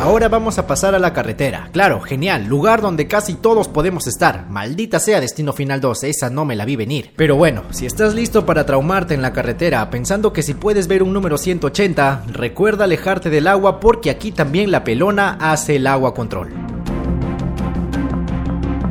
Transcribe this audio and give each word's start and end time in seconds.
Ahora 0.00 0.30
vamos 0.30 0.56
a 0.58 0.66
pasar 0.66 0.94
a 0.94 0.98
la 0.98 1.12
carretera. 1.12 1.68
Claro, 1.72 2.00
genial, 2.00 2.46
lugar 2.46 2.80
donde 2.80 3.06
casi 3.06 3.34
todos 3.34 3.68
podemos 3.68 4.06
estar. 4.06 4.48
Maldita 4.48 4.98
sea 4.98 5.20
Destino 5.20 5.52
Final 5.52 5.82
2, 5.82 6.04
esa 6.04 6.30
no 6.30 6.46
me 6.46 6.56
la 6.56 6.64
vi 6.64 6.74
venir. 6.74 7.12
Pero 7.16 7.36
bueno, 7.36 7.64
si 7.70 7.84
estás 7.84 8.14
listo 8.14 8.46
para 8.46 8.64
traumarte 8.64 9.12
en 9.12 9.20
la 9.20 9.34
carretera 9.34 9.90
pensando 9.90 10.32
que 10.32 10.42
si 10.42 10.54
puedes 10.54 10.88
ver 10.88 11.02
un 11.02 11.12
número 11.12 11.36
180, 11.36 12.24
recuerda 12.32 12.84
alejarte 12.84 13.28
del 13.28 13.46
agua 13.46 13.78
porque 13.78 14.08
aquí 14.08 14.32
también 14.32 14.70
la 14.70 14.84
pelona 14.84 15.36
hace 15.38 15.76
el 15.76 15.86
agua 15.86 16.14
control. 16.14 16.79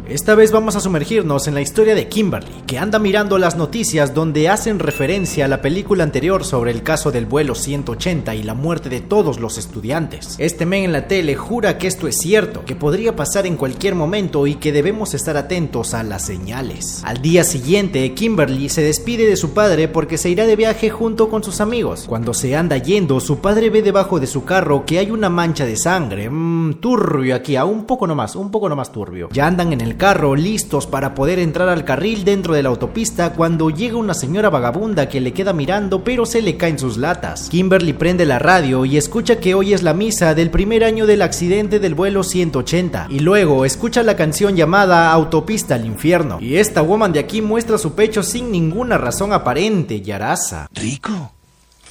Esta 0.10 0.34
vez 0.34 0.52
vamos 0.52 0.76
a 0.76 0.80
sumergirnos 0.80 1.48
en 1.48 1.54
la 1.54 1.62
historia 1.62 1.94
de 1.94 2.08
Kimberly, 2.08 2.64
que 2.66 2.80
anda 2.80 2.98
mirando 2.98 3.38
las 3.38 3.56
noticias 3.56 4.16
donde 4.16 4.50
hacen 4.50 4.80
referencia 4.80 5.46
a 5.46 5.48
la 5.48 5.62
película 5.62 6.04
anterior 6.04 6.44
sobre 6.44 6.72
el 6.72 6.82
caso 6.82 7.12
del 7.12 7.28
vuelo 7.28 7.54
180 7.54 8.34
y 8.34 8.42
la 8.42 8.56
muerte 8.56 8.90
de 8.90 9.02
todos 9.02 9.40
los 9.40 9.60
estudiantes. 9.60 10.36
Este 10.40 10.66
men 10.66 10.86
en 10.86 10.94
la 10.94 11.08
tele 11.08 11.36
jura 11.36 11.78
que 11.78 11.86
esto 11.86 12.08
es 12.08 12.18
cierto, 12.18 12.66
que 12.66 12.76
podría 12.76 13.16
pasar 13.16 13.46
en 13.46 13.56
cualquier 13.56 13.94
momento 13.94 14.48
y 14.48 14.56
que 14.56 14.72
debemos 14.72 15.14
estar 15.14 15.38
atentos 15.38 15.94
a 15.94 16.02
las 16.02 16.26
señales. 16.26 17.04
Al 17.06 17.22
día 17.22 17.44
siguiente, 17.44 18.16
Kimberly 18.16 18.70
se 18.70 18.82
despide 18.82 19.28
de 19.28 19.38
su 19.38 19.52
padre 19.54 19.90
porque 19.90 20.18
se 20.18 20.32
irá 20.32 20.48
de 20.48 20.56
viaje 20.56 20.90
junto 20.90 21.30
con 21.30 21.44
sus 21.44 21.62
amigos. 21.62 22.06
Cuando 22.08 22.34
se 22.34 22.56
anda 22.56 22.78
yendo, 22.78 23.20
su 23.20 23.42
padre 23.42 23.70
ve 23.70 23.84
debajo 23.84 24.20
de 24.20 24.26
su 24.26 24.44
carro 24.44 24.88
que 24.88 24.98
hay 24.98 25.12
una 25.12 25.30
mancha 25.30 25.68
de 25.68 25.78
sangre. 25.78 26.32
Mmm, 26.32 26.80
turbio 26.80 27.36
aquí, 27.36 27.56
a 27.56 27.66
un 27.66 27.86
poco 27.86 28.08
nomás, 28.08 28.36
un 28.36 28.50
poco 28.50 28.68
nomás 28.68 28.92
turbio. 28.92 29.30
Ya 29.32 29.46
andan 29.46 29.72
en 29.72 29.82
el 29.82 29.99
carro 30.00 30.36
listos 30.36 30.88
para 30.88 31.14
poder 31.14 31.38
entrar 31.38 31.70
al 31.70 31.86
carril 31.86 32.24
dentro 32.24 32.56
de 32.56 32.64
la 32.64 32.70
autopista 32.70 33.34
cuando 33.34 33.70
llega 33.70 33.98
una 33.98 34.16
señora 34.16 34.50
vagabunda 34.50 35.10
que 35.10 35.20
le 35.20 35.34
queda 35.34 35.54
mirando 35.54 36.04
pero 36.04 36.26
se 36.26 36.42
le 36.42 36.58
caen 36.58 36.80
sus 36.80 36.98
latas. 36.98 37.50
Kimberly 37.50 37.94
prende 37.94 38.26
la 38.26 38.40
radio 38.40 38.86
y 38.86 38.98
escucha 38.98 39.40
que 39.40 39.54
hoy 39.54 39.74
es 39.74 39.84
la 39.84 39.94
misa 39.94 40.34
del 40.34 40.50
primer 40.50 40.84
año 40.84 41.06
del 41.06 41.22
accidente 41.22 41.80
del 41.80 41.94
vuelo 41.94 42.24
180 42.24 43.08
y 43.10 43.20
luego 43.20 43.66
escucha 43.66 44.02
la 44.02 44.16
canción 44.16 44.56
llamada 44.56 45.12
Autopista 45.12 45.76
al 45.76 45.86
infierno. 45.86 46.38
Y 46.40 46.56
esta 46.56 46.82
woman 46.82 47.12
de 47.12 47.20
aquí 47.20 47.42
muestra 47.42 47.78
su 47.78 47.94
pecho 47.94 48.24
sin 48.24 48.52
ninguna 48.52 48.98
razón 48.98 49.34
aparente, 49.34 50.02
Yarasa. 50.02 50.70
Rico. 50.74 51.34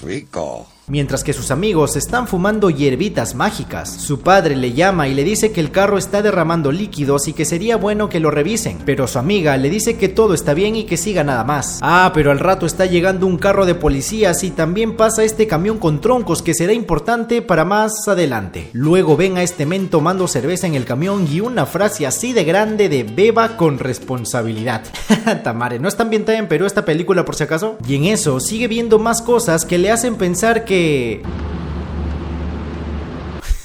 Rico 0.02 0.77
mientras 0.88 1.24
que 1.24 1.32
sus 1.32 1.50
amigos 1.50 1.96
están 1.96 2.28
fumando 2.28 2.70
hierbitas 2.70 3.34
mágicas. 3.34 3.90
Su 3.90 4.20
padre 4.20 4.56
le 4.56 4.72
llama 4.72 5.08
y 5.08 5.14
le 5.14 5.24
dice 5.24 5.52
que 5.52 5.60
el 5.60 5.70
carro 5.70 5.98
está 5.98 6.22
derramando 6.22 6.72
líquidos 6.72 7.28
y 7.28 7.32
que 7.32 7.44
sería 7.44 7.76
bueno 7.76 8.08
que 8.08 8.20
lo 8.20 8.30
revisen, 8.30 8.78
pero 8.84 9.08
su 9.08 9.18
amiga 9.18 9.56
le 9.56 9.70
dice 9.70 9.96
que 9.96 10.08
todo 10.08 10.34
está 10.34 10.54
bien 10.54 10.76
y 10.76 10.84
que 10.84 10.96
siga 10.96 11.24
nada 11.24 11.44
más. 11.44 11.78
Ah, 11.82 12.12
pero 12.14 12.30
al 12.30 12.38
rato 12.38 12.66
está 12.66 12.86
llegando 12.86 13.26
un 13.26 13.38
carro 13.38 13.66
de 13.66 13.74
policías 13.74 14.44
y 14.44 14.50
también 14.50 14.96
pasa 14.96 15.24
este 15.24 15.46
camión 15.46 15.78
con 15.78 16.00
troncos 16.00 16.42
que 16.42 16.54
será 16.54 16.72
importante 16.72 17.42
para 17.42 17.64
más 17.64 18.06
adelante. 18.06 18.70
Luego 18.72 19.16
ven 19.16 19.38
a 19.38 19.42
este 19.42 19.66
men 19.66 19.88
tomando 19.88 20.28
cerveza 20.28 20.66
en 20.66 20.74
el 20.74 20.84
camión 20.84 21.26
y 21.30 21.40
una 21.40 21.66
frase 21.66 22.06
así 22.06 22.32
de 22.32 22.44
grande 22.44 22.88
de 22.88 23.02
beba 23.02 23.56
con 23.56 23.78
responsabilidad. 23.78 24.82
Tamare, 25.42 25.78
¿no 25.78 25.88
están 25.88 26.10
bien 26.10 26.24
en 26.28 26.48
Perú 26.48 26.66
esta 26.66 26.84
película 26.84 27.24
por 27.24 27.34
si 27.34 27.44
acaso? 27.44 27.78
Y 27.86 27.94
en 27.94 28.04
eso 28.04 28.40
sigue 28.40 28.68
viendo 28.68 28.98
más 28.98 29.22
cosas 29.22 29.64
que 29.64 29.78
le 29.78 29.90
hacen 29.90 30.16
pensar 30.16 30.64
que 30.64 30.77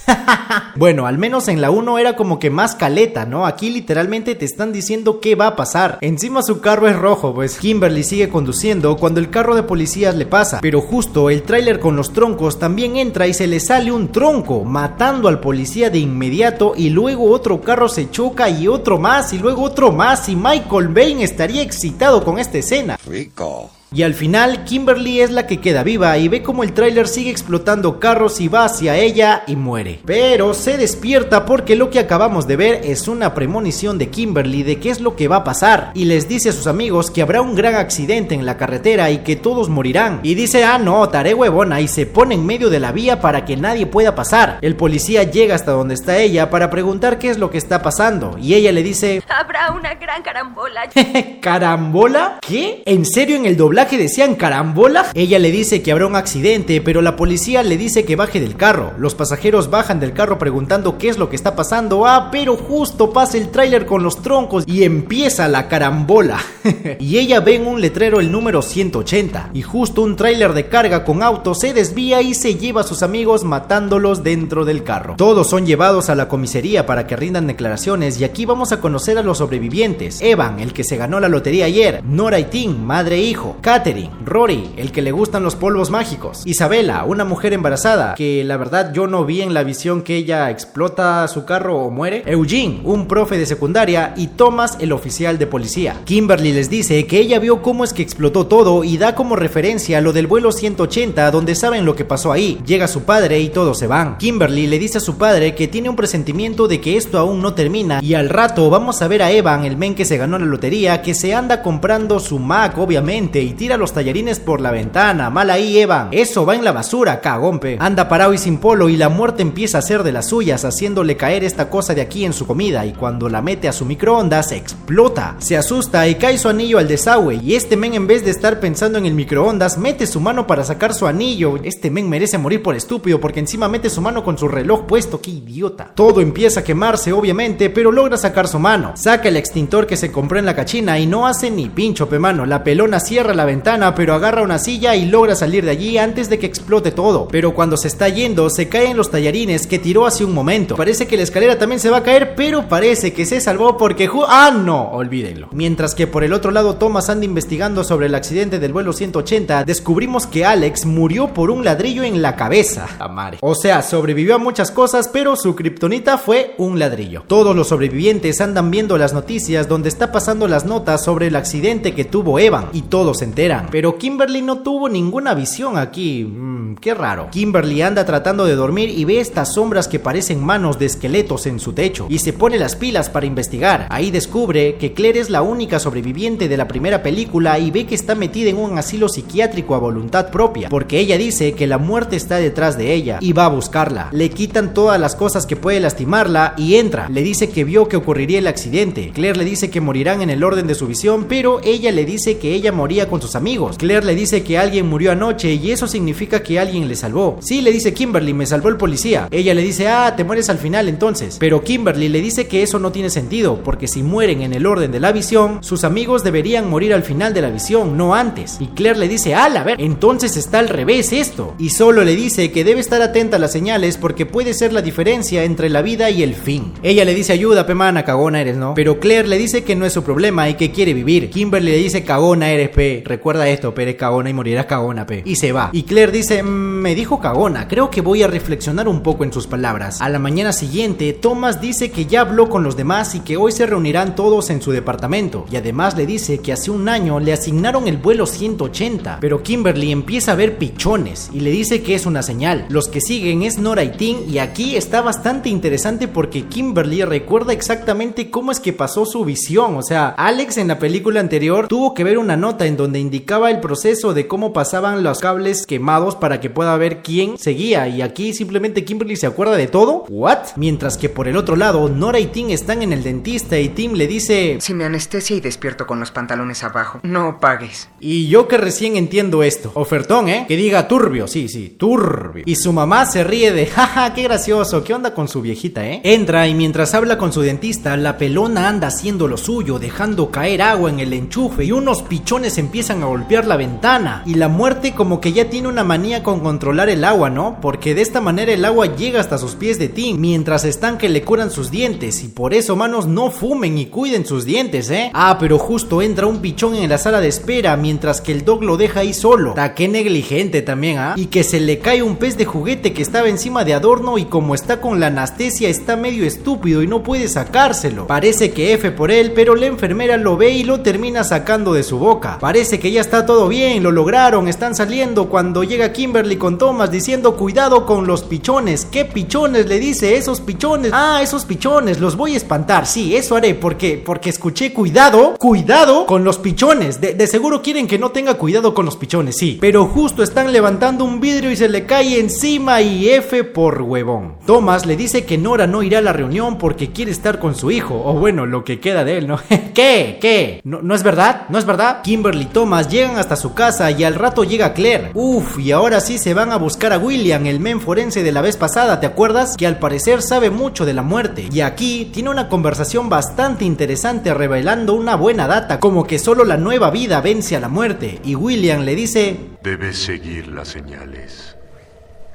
bueno, 0.76 1.06
al 1.06 1.18
menos 1.18 1.48
en 1.48 1.60
la 1.60 1.70
1 1.70 1.98
era 1.98 2.16
como 2.16 2.38
que 2.38 2.50
más 2.50 2.74
caleta, 2.74 3.24
¿no? 3.26 3.46
Aquí 3.46 3.70
literalmente 3.70 4.34
te 4.34 4.44
están 4.44 4.72
diciendo 4.72 5.20
qué 5.20 5.34
va 5.34 5.48
a 5.48 5.56
pasar. 5.56 5.98
Encima 6.00 6.42
su 6.42 6.60
carro 6.60 6.88
es 6.88 6.96
rojo, 6.96 7.34
pues 7.34 7.56
Kimberly 7.58 8.04
sigue 8.04 8.28
conduciendo 8.28 8.96
cuando 8.96 9.20
el 9.20 9.30
carro 9.30 9.54
de 9.54 9.62
policías 9.62 10.14
le 10.14 10.26
pasa. 10.26 10.60
Pero 10.60 10.80
justo 10.80 11.30
el 11.30 11.42
tráiler 11.42 11.80
con 11.80 11.96
los 11.96 12.12
troncos 12.12 12.58
también 12.58 12.96
entra 12.96 13.26
y 13.26 13.34
se 13.34 13.46
le 13.46 13.60
sale 13.60 13.92
un 13.92 14.12
tronco, 14.12 14.64
matando 14.64 15.28
al 15.28 15.40
policía 15.40 15.90
de 15.90 15.98
inmediato 15.98 16.74
y 16.76 16.90
luego 16.90 17.30
otro 17.30 17.60
carro 17.60 17.88
se 17.88 18.10
choca 18.10 18.48
y 18.48 18.68
otro 18.68 18.98
más 18.98 19.32
y 19.32 19.38
luego 19.38 19.62
otro 19.62 19.92
más 19.92 20.28
y 20.28 20.36
Michael 20.36 20.88
Bain 20.88 21.20
estaría 21.20 21.62
excitado 21.62 22.24
con 22.24 22.38
esta 22.38 22.58
escena. 22.58 22.98
Rico. 23.06 23.70
Y 23.94 24.02
al 24.02 24.14
final, 24.14 24.64
Kimberly 24.64 25.20
es 25.20 25.30
la 25.30 25.46
que 25.46 25.60
queda 25.60 25.84
viva 25.84 26.18
y 26.18 26.26
ve 26.26 26.42
como 26.42 26.64
el 26.64 26.72
tráiler 26.72 27.06
sigue 27.06 27.30
explotando 27.30 28.00
carros 28.00 28.40
y 28.40 28.48
va 28.48 28.64
hacia 28.64 28.96
ella 28.96 29.44
y 29.46 29.54
muere. 29.54 30.00
Pero 30.04 30.52
se 30.52 30.76
despierta 30.76 31.46
porque 31.46 31.76
lo 31.76 31.90
que 31.90 32.00
acabamos 32.00 32.48
de 32.48 32.56
ver 32.56 32.80
es 32.82 33.06
una 33.06 33.34
premonición 33.34 33.96
de 33.96 34.10
Kimberly 34.10 34.64
de 34.64 34.80
qué 34.80 34.90
es 34.90 35.00
lo 35.00 35.14
que 35.14 35.28
va 35.28 35.36
a 35.36 35.44
pasar. 35.44 35.92
Y 35.94 36.06
les 36.06 36.26
dice 36.26 36.48
a 36.48 36.52
sus 36.52 36.66
amigos 36.66 37.12
que 37.12 37.22
habrá 37.22 37.40
un 37.40 37.54
gran 37.54 37.76
accidente 37.76 38.34
en 38.34 38.46
la 38.46 38.56
carretera 38.56 39.12
y 39.12 39.18
que 39.18 39.36
todos 39.36 39.68
morirán. 39.68 40.18
Y 40.24 40.34
dice, 40.34 40.64
ah 40.64 40.78
no, 40.78 41.08
taré 41.08 41.32
huevona 41.32 41.80
y 41.80 41.86
se 41.86 42.04
pone 42.04 42.34
en 42.34 42.44
medio 42.44 42.70
de 42.70 42.80
la 42.80 42.90
vía 42.90 43.20
para 43.20 43.44
que 43.44 43.56
nadie 43.56 43.86
pueda 43.86 44.16
pasar. 44.16 44.58
El 44.60 44.74
policía 44.74 45.22
llega 45.22 45.54
hasta 45.54 45.70
donde 45.70 45.94
está 45.94 46.18
ella 46.18 46.50
para 46.50 46.68
preguntar 46.68 47.20
qué 47.20 47.30
es 47.30 47.38
lo 47.38 47.48
que 47.48 47.58
está 47.58 47.80
pasando. 47.80 48.36
Y 48.40 48.54
ella 48.54 48.72
le 48.72 48.82
dice, 48.82 49.22
habrá 49.28 49.70
una 49.70 49.94
gran 49.94 50.20
carambola. 50.24 50.90
¿Carambola? 51.40 52.40
¿Qué? 52.44 52.82
¿En 52.86 53.04
serio 53.04 53.36
en 53.36 53.46
el 53.46 53.56
doblaje? 53.56 53.83
Que 53.86 53.98
decían 53.98 54.34
carambola? 54.34 55.06
Ella 55.14 55.38
le 55.38 55.50
dice 55.50 55.82
que 55.82 55.92
habrá 55.92 56.06
un 56.06 56.16
accidente, 56.16 56.80
pero 56.80 57.02
la 57.02 57.16
policía 57.16 57.62
le 57.62 57.76
dice 57.76 58.04
que 58.04 58.16
baje 58.16 58.40
del 58.40 58.56
carro. 58.56 58.92
Los 58.98 59.14
pasajeros 59.14 59.70
bajan 59.70 60.00
del 60.00 60.12
carro 60.12 60.38
preguntando 60.38 60.98
qué 60.98 61.08
es 61.08 61.18
lo 61.18 61.28
que 61.28 61.36
está 61.36 61.56
pasando. 61.56 62.06
Ah, 62.06 62.28
pero 62.30 62.56
justo 62.56 63.12
pasa 63.12 63.38
el 63.38 63.50
tráiler 63.50 63.86
con 63.86 64.02
los 64.02 64.22
troncos 64.22 64.64
y 64.66 64.84
empieza 64.84 65.48
la 65.48 65.68
carambola. 65.68 66.38
y 66.98 67.18
ella 67.18 67.40
ve 67.40 67.56
en 67.56 67.66
un 67.66 67.80
letrero 67.80 68.20
el 68.20 68.30
número 68.30 68.62
180 68.62 69.50
y 69.52 69.62
justo 69.62 70.02
un 70.02 70.16
tráiler 70.16 70.52
de 70.52 70.68
carga 70.68 71.04
con 71.04 71.22
autos 71.22 71.60
se 71.60 71.72
desvía 71.72 72.22
y 72.22 72.34
se 72.34 72.54
lleva 72.56 72.82
a 72.82 72.84
sus 72.84 73.02
amigos 73.02 73.44
matándolos 73.44 74.22
dentro 74.22 74.64
del 74.64 74.82
carro. 74.82 75.14
Todos 75.16 75.48
son 75.48 75.66
llevados 75.66 76.08
a 76.08 76.14
la 76.14 76.28
comisaría 76.28 76.86
para 76.86 77.06
que 77.06 77.16
rindan 77.16 77.46
declaraciones 77.46 78.20
y 78.20 78.24
aquí 78.24 78.46
vamos 78.46 78.72
a 78.72 78.80
conocer 78.80 79.18
a 79.18 79.22
los 79.22 79.38
sobrevivientes. 79.38 80.20
Evan, 80.20 80.60
el 80.60 80.72
que 80.72 80.84
se 80.84 80.96
ganó 80.96 81.20
la 81.20 81.28
lotería 81.28 81.66
ayer, 81.66 82.02
Nora 82.04 82.38
y 82.38 82.44
Tim, 82.44 82.82
madre 82.82 83.16
e 83.16 83.22
hijo, 83.22 83.56
Katherine, 83.64 84.10
Rory, 84.26 84.72
el 84.76 84.92
que 84.92 85.00
le 85.00 85.10
gustan 85.10 85.42
los 85.42 85.56
polvos 85.56 85.88
mágicos, 85.88 86.42
Isabela, 86.44 87.04
una 87.04 87.24
mujer 87.24 87.54
embarazada, 87.54 88.14
que 88.14 88.44
la 88.44 88.58
verdad 88.58 88.92
yo 88.92 89.06
no 89.06 89.24
vi 89.24 89.40
en 89.40 89.54
la 89.54 89.64
visión 89.64 90.02
que 90.02 90.16
ella 90.16 90.50
explota 90.50 91.26
su 91.28 91.46
carro 91.46 91.78
o 91.78 91.90
muere, 91.90 92.24
Eugene, 92.26 92.82
un 92.84 93.08
profe 93.08 93.38
de 93.38 93.46
secundaria, 93.46 94.12
y 94.18 94.26
Thomas, 94.26 94.76
el 94.80 94.92
oficial 94.92 95.38
de 95.38 95.46
policía. 95.46 96.02
Kimberly 96.04 96.52
les 96.52 96.68
dice 96.68 97.06
que 97.06 97.18
ella 97.18 97.38
vio 97.38 97.62
cómo 97.62 97.84
es 97.84 97.94
que 97.94 98.02
explotó 98.02 98.46
todo 98.48 98.84
y 98.84 98.98
da 98.98 99.14
como 99.14 99.34
referencia 99.34 100.02
lo 100.02 100.12
del 100.12 100.26
vuelo 100.26 100.52
180 100.52 101.30
donde 101.30 101.54
saben 101.54 101.86
lo 101.86 101.96
que 101.96 102.04
pasó 102.04 102.32
ahí. 102.32 102.60
Llega 102.66 102.86
su 102.86 103.04
padre 103.04 103.40
y 103.40 103.48
todos 103.48 103.78
se 103.78 103.86
van. 103.86 104.18
Kimberly 104.18 104.66
le 104.66 104.78
dice 104.78 104.98
a 104.98 105.00
su 105.00 105.16
padre 105.16 105.54
que 105.54 105.68
tiene 105.68 105.88
un 105.88 105.96
presentimiento 105.96 106.68
de 106.68 106.82
que 106.82 106.98
esto 106.98 107.18
aún 107.18 107.40
no 107.40 107.54
termina 107.54 108.00
y 108.02 108.12
al 108.12 108.28
rato 108.28 108.68
vamos 108.68 109.00
a 109.00 109.08
ver 109.08 109.22
a 109.22 109.30
Evan, 109.30 109.64
el 109.64 109.78
men 109.78 109.94
que 109.94 110.04
se 110.04 110.18
ganó 110.18 110.38
la 110.38 110.44
lotería, 110.44 111.00
que 111.00 111.14
se 111.14 111.34
anda 111.34 111.62
comprando 111.62 112.20
su 112.20 112.38
Mac 112.38 112.76
obviamente 112.76 113.40
y 113.40 113.53
tira 113.54 113.76
los 113.76 113.92
tallarines 113.92 114.40
por 114.40 114.60
la 114.60 114.70
ventana. 114.70 115.30
Mal 115.30 115.50
ahí, 115.50 115.78
Evan. 115.78 116.08
Eso 116.12 116.44
va 116.44 116.54
en 116.54 116.64
la 116.64 116.72
basura, 116.72 117.20
cagompe. 117.20 117.76
Anda 117.80 118.08
parado 118.08 118.34
y 118.34 118.38
sin 118.38 118.58
polo 118.58 118.88
y 118.88 118.96
la 118.96 119.08
muerte 119.08 119.42
empieza 119.42 119.78
a 119.78 119.82
ser 119.82 120.02
de 120.02 120.12
las 120.12 120.28
suyas, 120.28 120.64
haciéndole 120.64 121.16
caer 121.16 121.44
esta 121.44 121.70
cosa 121.70 121.94
de 121.94 122.02
aquí 122.02 122.24
en 122.24 122.32
su 122.32 122.46
comida. 122.46 122.84
Y 122.86 122.92
cuando 122.92 123.28
la 123.28 123.42
mete 123.42 123.68
a 123.68 123.72
su 123.72 123.84
microondas, 123.84 124.52
explota. 124.52 125.36
Se 125.38 125.56
asusta 125.56 126.06
y 126.08 126.16
cae 126.16 126.38
su 126.38 126.48
anillo 126.48 126.78
al 126.78 126.88
desagüe. 126.88 127.36
Y 127.36 127.54
este 127.54 127.76
men, 127.76 127.94
en 127.94 128.06
vez 128.06 128.24
de 128.24 128.30
estar 128.30 128.60
pensando 128.60 128.98
en 128.98 129.06
el 129.06 129.14
microondas, 129.14 129.78
mete 129.78 130.06
su 130.06 130.20
mano 130.20 130.46
para 130.46 130.64
sacar 130.64 130.94
su 130.94 131.06
anillo. 131.06 131.58
Este 131.62 131.90
men 131.90 132.08
merece 132.08 132.38
morir 132.38 132.62
por 132.62 132.74
estúpido 132.74 133.20
porque 133.20 133.40
encima 133.40 133.68
mete 133.68 133.90
su 133.90 134.00
mano 134.00 134.24
con 134.24 134.38
su 134.38 134.48
reloj 134.48 134.86
puesto. 134.86 135.20
¡Qué 135.20 135.30
idiota! 135.30 135.92
Todo 135.94 136.20
empieza 136.20 136.60
a 136.60 136.64
quemarse, 136.64 137.12
obviamente, 137.12 137.70
pero 137.70 137.92
logra 137.92 138.16
sacar 138.16 138.48
su 138.48 138.58
mano. 138.58 138.92
Saca 138.96 139.28
el 139.28 139.36
extintor 139.36 139.86
que 139.86 139.96
se 139.96 140.12
compró 140.12 140.38
en 140.38 140.46
la 140.46 140.56
cachina 140.56 140.98
y 140.98 141.06
no 141.06 141.26
hace 141.26 141.50
ni 141.50 141.68
pincho, 141.68 142.08
pe 142.08 142.18
mano. 142.18 142.46
La 142.46 142.64
pelona 142.64 143.00
cierra 143.00 143.34
la 143.34 143.43
ventana, 143.44 143.94
pero 143.94 144.14
agarra 144.14 144.42
una 144.42 144.58
silla 144.58 144.94
y 144.96 145.06
logra 145.06 145.34
salir 145.34 145.64
de 145.64 145.70
allí 145.70 145.98
antes 145.98 146.28
de 146.28 146.38
que 146.38 146.46
explote 146.46 146.90
todo. 146.90 147.28
Pero 147.28 147.54
cuando 147.54 147.76
se 147.76 147.88
está 147.88 148.08
yendo, 148.08 148.50
se 148.50 148.68
caen 148.68 148.96
los 148.96 149.10
tallarines 149.10 149.66
que 149.66 149.78
tiró 149.78 150.06
hace 150.06 150.24
un 150.24 150.32
momento. 150.32 150.76
Parece 150.76 151.06
que 151.06 151.16
la 151.16 151.22
escalera 151.22 151.58
también 151.58 151.80
se 151.80 151.90
va 151.90 151.98
a 151.98 152.02
caer, 152.02 152.34
pero 152.34 152.68
parece 152.68 153.12
que 153.12 153.26
se 153.26 153.40
salvó 153.40 153.76
porque... 153.76 154.08
¡Ah, 154.28 154.52
no! 154.54 154.90
Olvídenlo. 154.90 155.48
Mientras 155.52 155.94
que 155.94 156.06
por 156.06 156.24
el 156.24 156.32
otro 156.32 156.50
lado 156.50 156.76
Thomas 156.76 157.08
anda 157.08 157.24
investigando 157.24 157.84
sobre 157.84 158.06
el 158.06 158.14
accidente 158.14 158.58
del 158.58 158.72
vuelo 158.72 158.92
180, 158.92 159.64
descubrimos 159.64 160.26
que 160.26 160.44
Alex 160.44 160.86
murió 160.86 161.34
por 161.34 161.50
un 161.50 161.64
ladrillo 161.64 162.02
en 162.02 162.22
la 162.22 162.36
cabeza. 162.36 162.86
Amare. 162.98 163.38
O 163.40 163.54
sea, 163.54 163.82
sobrevivió 163.82 164.36
a 164.36 164.38
muchas 164.38 164.70
cosas, 164.70 165.08
pero 165.08 165.36
su 165.36 165.54
kriptonita 165.54 166.18
fue 166.18 166.54
un 166.58 166.78
ladrillo. 166.78 167.24
Todos 167.26 167.54
los 167.54 167.68
sobrevivientes 167.68 168.40
andan 168.40 168.70
viendo 168.70 168.98
las 168.98 169.12
noticias 169.12 169.68
donde 169.68 169.88
está 169.88 170.12
pasando 170.12 170.48
las 170.48 170.64
notas 170.64 171.04
sobre 171.04 171.26
el 171.26 171.36
accidente 171.36 171.94
que 171.94 172.04
tuvo 172.04 172.38
Evan 172.38 172.68
y 172.72 172.82
todos 172.82 173.18
se 173.18 173.24
Pero 173.70 173.98
Kimberly 173.98 174.42
no 174.42 174.58
tuvo 174.58 174.88
ninguna 174.88 175.34
visión 175.34 175.76
aquí. 175.76 176.24
Mmm, 176.24 176.76
qué 176.76 176.94
raro. 176.94 177.28
Kimberly 177.30 177.82
anda 177.82 178.04
tratando 178.04 178.44
de 178.44 178.54
dormir 178.54 178.90
y 178.90 179.04
ve 179.04 179.20
estas 179.20 179.54
sombras 179.54 179.88
que 179.88 179.98
parecen 179.98 180.44
manos 180.44 180.78
de 180.78 180.86
esqueletos 180.86 181.46
en 181.46 181.58
su 181.58 181.72
techo. 181.72 182.06
Y 182.08 182.18
se 182.18 182.32
pone 182.32 182.58
las 182.58 182.76
pilas 182.76 183.10
para 183.10 183.26
investigar. 183.26 183.86
Ahí 183.90 184.10
descubre 184.10 184.76
que 184.76 184.92
Claire 184.92 185.20
es 185.20 185.30
la 185.30 185.42
única 185.42 185.78
sobreviviente 185.78 186.48
de 186.48 186.56
la 186.56 186.68
primera 186.68 187.02
película 187.02 187.58
y 187.58 187.70
ve 187.70 187.86
que 187.86 187.94
está 187.94 188.14
metida 188.14 188.50
en 188.50 188.58
un 188.58 188.78
asilo 188.78 189.08
psiquiátrico 189.08 189.74
a 189.74 189.78
voluntad 189.78 190.30
propia. 190.30 190.68
Porque 190.68 191.00
ella 191.00 191.18
dice 191.18 191.54
que 191.54 191.66
la 191.66 191.78
muerte 191.78 192.16
está 192.16 192.36
detrás 192.36 192.78
de 192.78 192.92
ella 192.94 193.18
y 193.20 193.32
va 193.32 193.46
a 193.46 193.48
buscarla. 193.50 194.08
Le 194.12 194.30
quitan 194.30 194.74
todas 194.74 195.00
las 195.00 195.16
cosas 195.16 195.46
que 195.46 195.56
puede 195.56 195.80
lastimarla 195.80 196.54
y 196.56 196.76
entra. 196.76 197.08
Le 197.08 197.22
dice 197.22 197.50
que 197.50 197.64
vio 197.64 197.88
que 197.88 197.96
ocurriría 197.96 198.38
el 198.38 198.46
accidente. 198.46 199.10
Claire 199.12 199.38
le 199.38 199.44
dice 199.44 199.70
que 199.70 199.80
morirán 199.80 200.22
en 200.22 200.30
el 200.30 200.44
orden 200.44 200.66
de 200.66 200.74
su 200.74 200.86
visión, 200.86 201.24
pero 201.28 201.60
ella 201.64 201.90
le 201.90 202.04
dice 202.04 202.38
que 202.38 202.54
ella 202.54 202.72
moría 202.72 203.08
con 203.08 203.23
sus 203.24 203.36
amigos. 203.36 203.78
Claire 203.78 204.04
le 204.04 204.14
dice 204.14 204.42
que 204.42 204.58
alguien 204.58 204.86
murió 204.86 205.12
anoche 205.12 205.54
y 205.54 205.72
eso 205.72 205.86
significa 205.86 206.42
que 206.42 206.58
alguien 206.58 206.88
le 206.88 206.94
salvó. 206.94 207.38
Sí, 207.40 207.62
le 207.62 207.72
dice 207.72 207.94
Kimberly, 207.94 208.34
me 208.34 208.44
salvó 208.44 208.68
el 208.68 208.76
policía. 208.76 209.28
Ella 209.30 209.54
le 209.54 209.62
dice, 209.62 209.88
ah, 209.88 210.14
te 210.14 210.24
mueres 210.24 210.50
al 210.50 210.58
final 210.58 210.88
entonces. 210.88 211.38
Pero 211.40 211.64
Kimberly 211.64 212.10
le 212.10 212.20
dice 212.20 212.46
que 212.46 212.62
eso 212.62 212.78
no 212.78 212.92
tiene 212.92 213.08
sentido, 213.08 213.62
porque 213.64 213.88
si 213.88 214.02
mueren 214.02 214.42
en 214.42 214.52
el 214.52 214.66
orden 214.66 214.92
de 214.92 215.00
la 215.00 215.10
visión, 215.10 215.64
sus 215.64 215.84
amigos 215.84 216.22
deberían 216.22 216.68
morir 216.68 216.92
al 216.92 217.02
final 217.02 217.32
de 217.32 217.40
la 217.40 217.50
visión, 217.50 217.96
no 217.96 218.14
antes. 218.14 218.58
Y 218.60 218.66
Claire 218.66 218.98
le 218.98 219.08
dice, 219.08 219.34
ah, 219.34 219.44
a 219.44 219.64
ver, 219.64 219.80
entonces 219.80 220.36
está 220.36 220.58
al 220.58 220.68
revés 220.68 221.12
esto. 221.12 221.54
Y 221.58 221.70
solo 221.70 222.04
le 222.04 222.14
dice 222.14 222.52
que 222.52 222.64
debe 222.64 222.80
estar 222.80 223.00
atenta 223.00 223.36
a 223.36 223.40
las 223.40 223.52
señales 223.52 223.96
porque 223.96 224.26
puede 224.26 224.52
ser 224.52 224.72
la 224.72 224.82
diferencia 224.82 225.44
entre 225.44 225.70
la 225.70 225.80
vida 225.80 226.10
y 226.10 226.22
el 226.22 226.34
fin. 226.34 226.72
Ella 226.82 227.04
le 227.04 227.14
dice, 227.14 227.32
ayuda, 227.32 227.66
pemana, 227.66 228.04
cagona 228.04 228.40
eres, 228.40 228.56
¿no? 228.56 228.74
Pero 228.74 229.00
Claire 229.00 229.28
le 229.28 229.38
dice 229.38 229.64
que 229.64 229.76
no 229.76 229.86
es 229.86 229.94
su 229.94 230.02
problema 230.02 230.48
y 230.48 230.54
que 230.54 230.72
quiere 230.72 230.92
vivir. 230.92 231.30
Kimberly 231.30 231.70
le 231.70 231.78
dice, 231.78 232.04
cagona 232.04 232.50
eres, 232.50 232.70
pe. 232.70 233.02
Recuerda 233.14 233.48
esto, 233.48 233.72
pe, 233.72 233.82
eres 233.82 233.94
cagona 233.94 234.28
y 234.28 234.32
morirás 234.32 234.66
cagona, 234.66 235.06
pe. 235.06 235.22
Y 235.24 235.36
se 235.36 235.52
va. 235.52 235.70
Y 235.72 235.84
Claire 235.84 236.10
dice, 236.10 236.42
"Mm, 236.42 236.46
me 236.80 236.96
dijo 236.96 237.20
cagona, 237.20 237.68
creo 237.68 237.88
que 237.88 238.00
voy 238.00 238.24
a 238.24 238.26
reflexionar 238.26 238.88
un 238.88 239.02
poco 239.04 239.22
en 239.22 239.32
sus 239.32 239.46
palabras. 239.46 240.00
A 240.00 240.08
la 240.08 240.18
mañana 240.18 240.52
siguiente, 240.52 241.12
Thomas 241.12 241.60
dice 241.60 241.92
que 241.92 242.06
ya 242.06 242.22
habló 242.22 242.48
con 242.48 242.64
los 242.64 242.76
demás 242.76 243.14
y 243.14 243.20
que 243.20 243.36
hoy 243.36 243.52
se 243.52 243.66
reunirán 243.66 244.16
todos 244.16 244.50
en 244.50 244.60
su 244.60 244.72
departamento. 244.72 245.46
Y 245.48 245.54
además 245.56 245.96
le 245.96 246.06
dice 246.06 246.38
que 246.38 246.52
hace 246.52 246.72
un 246.72 246.88
año 246.88 247.20
le 247.20 247.32
asignaron 247.32 247.86
el 247.86 247.98
vuelo 247.98 248.26
180. 248.26 249.18
Pero 249.20 249.44
Kimberly 249.44 249.92
empieza 249.92 250.32
a 250.32 250.34
ver 250.34 250.58
pichones 250.58 251.30
y 251.32 251.38
le 251.38 251.50
dice 251.50 251.82
que 251.82 251.94
es 251.94 252.04
una 252.04 252.22
señal. 252.24 252.66
Los 252.68 252.88
que 252.88 253.00
siguen 253.00 253.42
es 253.42 253.58
Nora 253.58 253.84
y 253.84 253.90
Tim 253.90 254.18
y 254.28 254.38
aquí 254.38 254.74
está 254.74 255.02
bastante 255.02 255.48
interesante 255.48 256.08
porque 256.08 256.46
Kimberly 256.46 257.04
recuerda 257.04 257.52
exactamente 257.52 258.30
cómo 258.30 258.50
es 258.50 258.58
que 258.58 258.72
pasó 258.72 259.06
su 259.06 259.24
visión. 259.24 259.76
O 259.76 259.82
sea, 259.82 260.08
Alex 260.08 260.58
en 260.58 260.68
la 260.68 260.78
película 260.80 261.20
anterior 261.20 261.68
tuvo 261.68 261.94
que 261.94 262.04
ver 262.04 262.18
una 262.18 262.36
nota 262.36 262.66
en 262.66 262.76
donde 262.76 262.98
indicaba 263.04 263.50
el 263.50 263.60
proceso 263.60 264.14
de 264.14 264.26
cómo 264.26 264.52
pasaban 264.52 265.02
los 265.02 265.20
cables 265.20 265.66
quemados 265.66 266.16
para 266.16 266.40
que 266.40 266.50
pueda 266.50 266.76
ver 266.76 267.02
quién 267.02 267.38
seguía. 267.38 267.86
Y 267.88 268.02
aquí 268.02 268.32
simplemente 268.32 268.84
Kimberly 268.84 269.16
se 269.16 269.26
acuerda 269.26 269.56
de 269.56 269.66
todo. 269.66 270.04
¿What? 270.08 270.56
Mientras 270.56 270.96
que 270.96 271.08
por 271.08 271.28
el 271.28 271.36
otro 271.36 271.56
lado, 271.56 271.88
Nora 271.88 272.18
y 272.18 272.26
Tim 272.26 272.50
están 272.50 272.82
en 272.82 272.92
el 272.92 273.02
dentista 273.02 273.58
y 273.58 273.68
Tim 273.68 273.92
le 273.92 274.06
dice... 274.06 274.58
Si 274.60 274.74
me 274.74 274.84
anestesia 274.84 275.36
y 275.36 275.40
despierto 275.40 275.86
con 275.86 276.00
los 276.00 276.10
pantalones 276.10 276.64
abajo, 276.64 277.00
no 277.02 277.38
pagues. 277.40 277.88
Y 278.00 278.28
yo 278.28 278.48
que 278.48 278.56
recién 278.56 278.96
entiendo 278.96 279.42
esto. 279.42 279.70
Ofertón, 279.74 280.28
¿eh? 280.28 280.46
Que 280.48 280.56
diga 280.56 280.88
turbio, 280.88 281.28
sí, 281.28 281.48
sí, 281.48 281.76
turbio. 281.78 282.44
Y 282.46 282.56
su 282.56 282.72
mamá 282.72 283.06
se 283.06 283.24
ríe 283.24 283.52
de, 283.52 283.66
jaja, 283.66 284.14
qué 284.14 284.22
gracioso, 284.22 284.82
¿qué 284.82 284.94
onda 284.94 285.14
con 285.14 285.28
su 285.28 285.42
viejita, 285.42 285.86
eh? 285.86 286.00
Entra 286.04 286.48
y 286.48 286.54
mientras 286.54 286.94
habla 286.94 287.18
con 287.18 287.32
su 287.32 287.42
dentista, 287.42 287.96
la 287.96 288.16
pelona 288.16 288.68
anda 288.68 288.88
haciendo 288.88 289.28
lo 289.28 289.36
suyo, 289.36 289.78
dejando 289.78 290.30
caer 290.30 290.62
agua 290.62 290.90
en 290.90 291.00
el 291.00 291.12
enchufe 291.12 291.64
y 291.64 291.72
unos 291.72 292.02
pichones 292.02 292.58
empiezan 292.58 292.93
a 293.02 293.06
golpear 293.06 293.46
la 293.46 293.56
ventana. 293.56 294.22
Y 294.26 294.34
la 294.34 294.48
muerte 294.48 294.94
como 294.94 295.20
que 295.20 295.32
ya 295.32 295.50
tiene 295.50 295.68
una 295.68 295.84
manía 295.84 296.22
con 296.22 296.40
controlar 296.40 296.88
el 296.88 297.04
agua, 297.04 297.30
¿no? 297.30 297.58
Porque 297.60 297.94
de 297.94 298.02
esta 298.02 298.20
manera 298.20 298.52
el 298.52 298.64
agua 298.64 298.94
llega 298.94 299.20
hasta 299.20 299.38
sus 299.38 299.54
pies 299.54 299.78
de 299.78 299.88
Tim, 299.88 300.20
mientras 300.20 300.64
están 300.64 300.98
que 300.98 301.08
le 301.08 301.22
curan 301.22 301.50
sus 301.50 301.70
dientes. 301.70 302.22
Y 302.22 302.28
por 302.28 302.54
eso, 302.54 302.76
manos, 302.76 303.06
no 303.06 303.30
fumen 303.30 303.78
y 303.78 303.86
cuiden 303.86 304.26
sus 304.26 304.44
dientes, 304.44 304.90
¿eh? 304.90 305.10
Ah, 305.14 305.36
pero 305.38 305.58
justo 305.58 306.02
entra 306.02 306.26
un 306.26 306.40
pichón 306.40 306.74
en 306.74 306.88
la 306.88 306.98
sala 306.98 307.20
de 307.20 307.28
espera, 307.28 307.76
mientras 307.76 308.20
que 308.20 308.32
el 308.32 308.44
dog 308.44 308.62
lo 308.62 308.76
deja 308.76 309.00
ahí 309.00 309.14
solo. 309.14 309.54
Ta, 309.54 309.74
qué 309.74 309.88
negligente 309.88 310.62
también, 310.62 310.98
¿ah? 310.98 311.14
Y 311.16 311.26
que 311.26 311.44
se 311.44 311.60
le 311.60 311.78
cae 311.78 312.02
un 312.02 312.16
pez 312.16 312.36
de 312.36 312.44
juguete 312.44 312.92
que 312.92 313.02
estaba 313.02 313.28
encima 313.28 313.64
de 313.64 313.74
adorno 313.74 314.18
y 314.18 314.24
como 314.24 314.54
está 314.54 314.80
con 314.80 315.00
la 315.00 315.08
anestesia 315.08 315.68
está 315.68 315.96
medio 315.96 316.24
estúpido 316.24 316.82
y 316.82 316.86
no 316.86 317.02
puede 317.02 317.28
sacárselo. 317.28 318.06
Parece 318.06 318.52
que 318.52 318.72
F 318.72 318.90
por 318.92 319.10
él, 319.10 319.32
pero 319.32 319.54
la 319.54 319.66
enfermera 319.66 320.16
lo 320.16 320.36
ve 320.36 320.50
y 320.50 320.64
lo 320.64 320.80
termina 320.80 321.24
sacando 321.24 321.72
de 321.72 321.82
su 321.82 321.98
boca. 321.98 322.38
Parece 322.40 322.78
que 322.78 322.83
ya 322.90 323.00
está 323.00 323.26
todo 323.26 323.48
bien, 323.48 323.82
lo 323.82 323.90
lograron, 323.90 324.48
están 324.48 324.74
saliendo 324.74 325.28
cuando 325.28 325.64
llega 325.64 325.92
Kimberly 325.92 326.36
con 326.36 326.58
Thomas 326.58 326.90
diciendo 326.90 327.36
cuidado 327.36 327.86
con 327.86 328.06
los 328.06 328.22
pichones. 328.22 328.84
¿Qué 328.84 329.04
pichones? 329.04 329.66
Le 329.66 329.78
dice 329.78 330.16
esos 330.16 330.40
pichones. 330.40 330.92
Ah, 330.94 331.20
esos 331.22 331.44
pichones, 331.44 332.00
los 332.00 332.16
voy 332.16 332.34
a 332.34 332.36
espantar. 332.36 332.86
Sí, 332.86 333.16
eso 333.16 333.36
haré 333.36 333.54
porque, 333.54 334.02
porque 334.04 334.30
escuché 334.30 334.72
cuidado, 334.72 335.34
cuidado 335.38 336.06
con 336.06 336.24
los 336.24 336.38
pichones. 336.38 337.00
De, 337.00 337.14
de 337.14 337.26
seguro 337.26 337.62
quieren 337.62 337.86
que 337.86 337.98
no 337.98 338.10
tenga 338.10 338.34
cuidado 338.34 338.74
con 338.74 338.84
los 338.84 338.96
pichones, 338.96 339.36
sí. 339.36 339.58
Pero 339.60 339.86
justo 339.86 340.22
están 340.22 340.52
levantando 340.52 341.04
un 341.04 341.20
vidrio 341.20 341.50
y 341.50 341.56
se 341.56 341.68
le 341.68 341.86
cae 341.86 342.20
encima 342.20 342.80
y 342.82 343.08
F 343.08 343.44
por 343.44 343.82
huevón. 343.82 344.36
Thomas 344.46 344.86
le 344.86 344.96
dice 344.96 345.24
que 345.24 345.38
Nora 345.38 345.66
no 345.66 345.82
irá 345.82 345.98
a 345.98 346.02
la 346.02 346.12
reunión 346.12 346.58
porque 346.58 346.92
quiere 346.92 347.10
estar 347.10 347.38
con 347.38 347.54
su 347.54 347.70
hijo. 347.70 348.00
O 348.04 348.14
bueno, 348.14 348.46
lo 348.46 348.64
que 348.64 348.80
queda 348.80 349.04
de 349.04 349.18
él, 349.18 349.26
¿no? 349.26 349.38
¿Qué? 349.74 350.18
¿Qué? 350.20 350.60
¿No, 350.64 350.82
¿No 350.82 350.94
es 350.94 351.02
verdad? 351.02 351.46
¿No 351.48 351.58
es 351.58 351.64
verdad? 351.64 352.02
Kimberly 352.02 352.44
y 352.44 352.46
Thomas 352.64 352.88
llegan 352.88 353.18
hasta 353.18 353.36
su 353.36 353.52
casa 353.52 353.90
y 353.90 354.04
al 354.04 354.14
rato 354.14 354.42
llega 354.42 354.72
Claire. 354.72 355.10
Uf, 355.12 355.58
y 355.58 355.70
ahora 355.70 356.00
sí 356.00 356.16
se 356.16 356.32
van 356.32 356.50
a 356.50 356.56
buscar 356.56 356.94
a 356.94 356.98
William, 356.98 357.44
el 357.44 357.60
men 357.60 357.78
forense 357.78 358.22
de 358.22 358.32
la 358.32 358.40
vez 358.40 358.56
pasada, 358.56 359.00
¿te 359.00 359.06
acuerdas? 359.06 359.54
Que 359.58 359.66
al 359.66 359.78
parecer 359.78 360.22
sabe 360.22 360.48
mucho 360.48 360.86
de 360.86 360.94
la 360.94 361.02
muerte. 361.02 361.46
Y 361.52 361.60
aquí 361.60 362.10
tiene 362.10 362.30
una 362.30 362.48
conversación 362.48 363.10
bastante 363.10 363.66
interesante 363.66 364.32
revelando 364.32 364.94
una 364.94 365.14
buena 365.14 365.46
data, 365.46 365.78
como 365.78 366.06
que 366.06 366.18
solo 366.18 366.42
la 366.42 366.56
nueva 366.56 366.90
vida 366.90 367.20
vence 367.20 367.54
a 367.54 367.60
la 367.60 367.68
muerte. 367.68 368.18
Y 368.24 368.34
William 368.34 368.80
le 368.80 368.94
dice... 368.94 369.36
Debes 369.62 369.98
seguir 369.98 370.48
las 370.48 370.68
señales. 370.68 371.56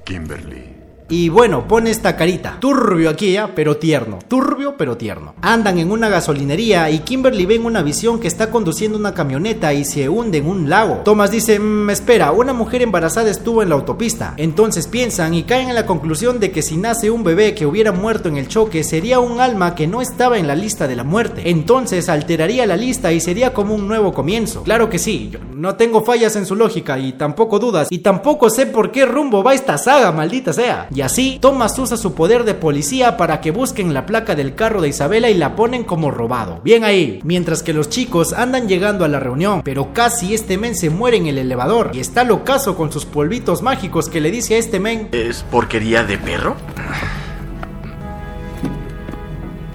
Kimberly. 0.03 0.88
Y 1.11 1.29
bueno, 1.29 1.67
pone 1.67 1.89
esta 1.89 2.15
carita. 2.15 2.57
Turbio 2.59 3.09
aquí 3.09 3.31
ya, 3.33 3.55
pero 3.55 3.77
tierno. 3.77 4.19
Turbio, 4.27 4.75
pero 4.77 4.95
tierno. 4.95 5.33
Andan 5.41 5.79
en 5.79 5.91
una 5.91 6.07
gasolinería 6.07 6.89
y 6.91 6.99
Kimberly 6.99 7.47
ve 7.47 7.57
una 7.57 7.81
visión 7.81 8.19
que 8.19 8.27
está 8.27 8.51
conduciendo 8.51 8.95
una 8.97 9.15
camioneta 9.15 9.73
y 9.73 9.85
se 9.85 10.07
hunde 10.07 10.37
en 10.37 10.47
un 10.47 10.69
lago. 10.69 11.01
Thomas 11.03 11.31
dice, 11.31 11.59
"Mm, 11.59 11.89
espera, 11.89 12.31
una 12.31 12.53
mujer 12.53 12.83
embarazada 12.83 13.31
estuvo 13.31 13.63
en 13.63 13.69
la 13.69 13.75
autopista. 13.75 14.35
Entonces 14.37 14.85
piensan 14.87 15.33
y 15.33 15.43
caen 15.43 15.69
en 15.69 15.75
la 15.75 15.87
conclusión 15.87 16.39
de 16.39 16.51
que 16.51 16.61
si 16.61 16.77
nace 16.77 17.09
un 17.09 17.23
bebé 17.23 17.55
que 17.55 17.65
hubiera 17.65 17.91
muerto 17.91 18.29
en 18.29 18.37
el 18.37 18.47
choque, 18.47 18.83
sería 18.83 19.19
un 19.19 19.39
alma 19.39 19.73
que 19.73 19.87
no 19.87 20.01
estaba 20.01 20.37
en 20.37 20.45
la 20.45 20.55
lista 20.55 20.87
de 20.87 20.95
la 20.95 21.03
muerte. 21.03 21.49
Entonces 21.49 22.07
alteraría 22.07 22.67
la 22.67 22.77
lista 22.77 23.11
y 23.11 23.19
sería 23.19 23.51
como 23.51 23.73
un 23.73 23.87
nuevo 23.87 24.13
comienzo. 24.13 24.61
Claro 24.61 24.89
que 24.91 24.99
sí, 24.99 25.29
yo 25.31 25.39
no 25.55 25.75
tengo 25.75 26.03
fallas 26.03 26.35
en 26.35 26.45
su 26.45 26.55
lógica 26.55 26.99
y 26.99 27.13
tampoco 27.13 27.57
dudas. 27.57 27.87
Y 27.89 27.99
tampoco 27.99 28.51
sé 28.51 28.67
por 28.67 28.91
qué 28.91 29.05
rumbo 29.07 29.43
va 29.43 29.55
esta 29.55 29.77
saga, 29.79 30.11
maldita 30.11 30.53
sea. 30.53 30.87
Y 30.99 31.01
así, 31.01 31.37
Thomas 31.39 31.79
usa 31.79 31.95
su 31.95 32.13
poder 32.13 32.43
de 32.43 32.55
policía 32.55 33.15
para 33.15 33.39
que 33.39 33.51
busquen 33.51 33.93
la 33.93 34.05
placa 34.05 34.35
del 34.35 34.53
carro 34.53 34.81
de 34.81 34.89
Isabela 34.89 35.29
y 35.29 35.33
la 35.33 35.55
ponen 35.55 35.85
como 35.85 36.11
robado. 36.11 36.59
Bien 36.61 36.83
ahí. 36.83 37.21
Mientras 37.23 37.63
que 37.63 37.71
los 37.71 37.87
chicos 37.87 38.33
andan 38.33 38.67
llegando 38.67 39.05
a 39.05 39.07
la 39.07 39.21
reunión, 39.21 39.61
pero 39.63 39.93
casi 39.93 40.33
este 40.33 40.57
men 40.57 40.75
se 40.75 40.89
muere 40.89 41.15
en 41.15 41.27
el 41.27 41.37
elevador 41.37 41.91
y 41.93 42.01
está 42.01 42.25
locazo 42.25 42.75
con 42.75 42.91
sus 42.91 43.05
polvitos 43.05 43.61
mágicos 43.61 44.09
que 44.09 44.19
le 44.19 44.29
dice 44.29 44.55
a 44.55 44.57
este 44.57 44.81
men. 44.81 45.07
¿Es 45.13 45.43
porquería 45.43 46.03
de 46.03 46.17
perro? 46.17 46.57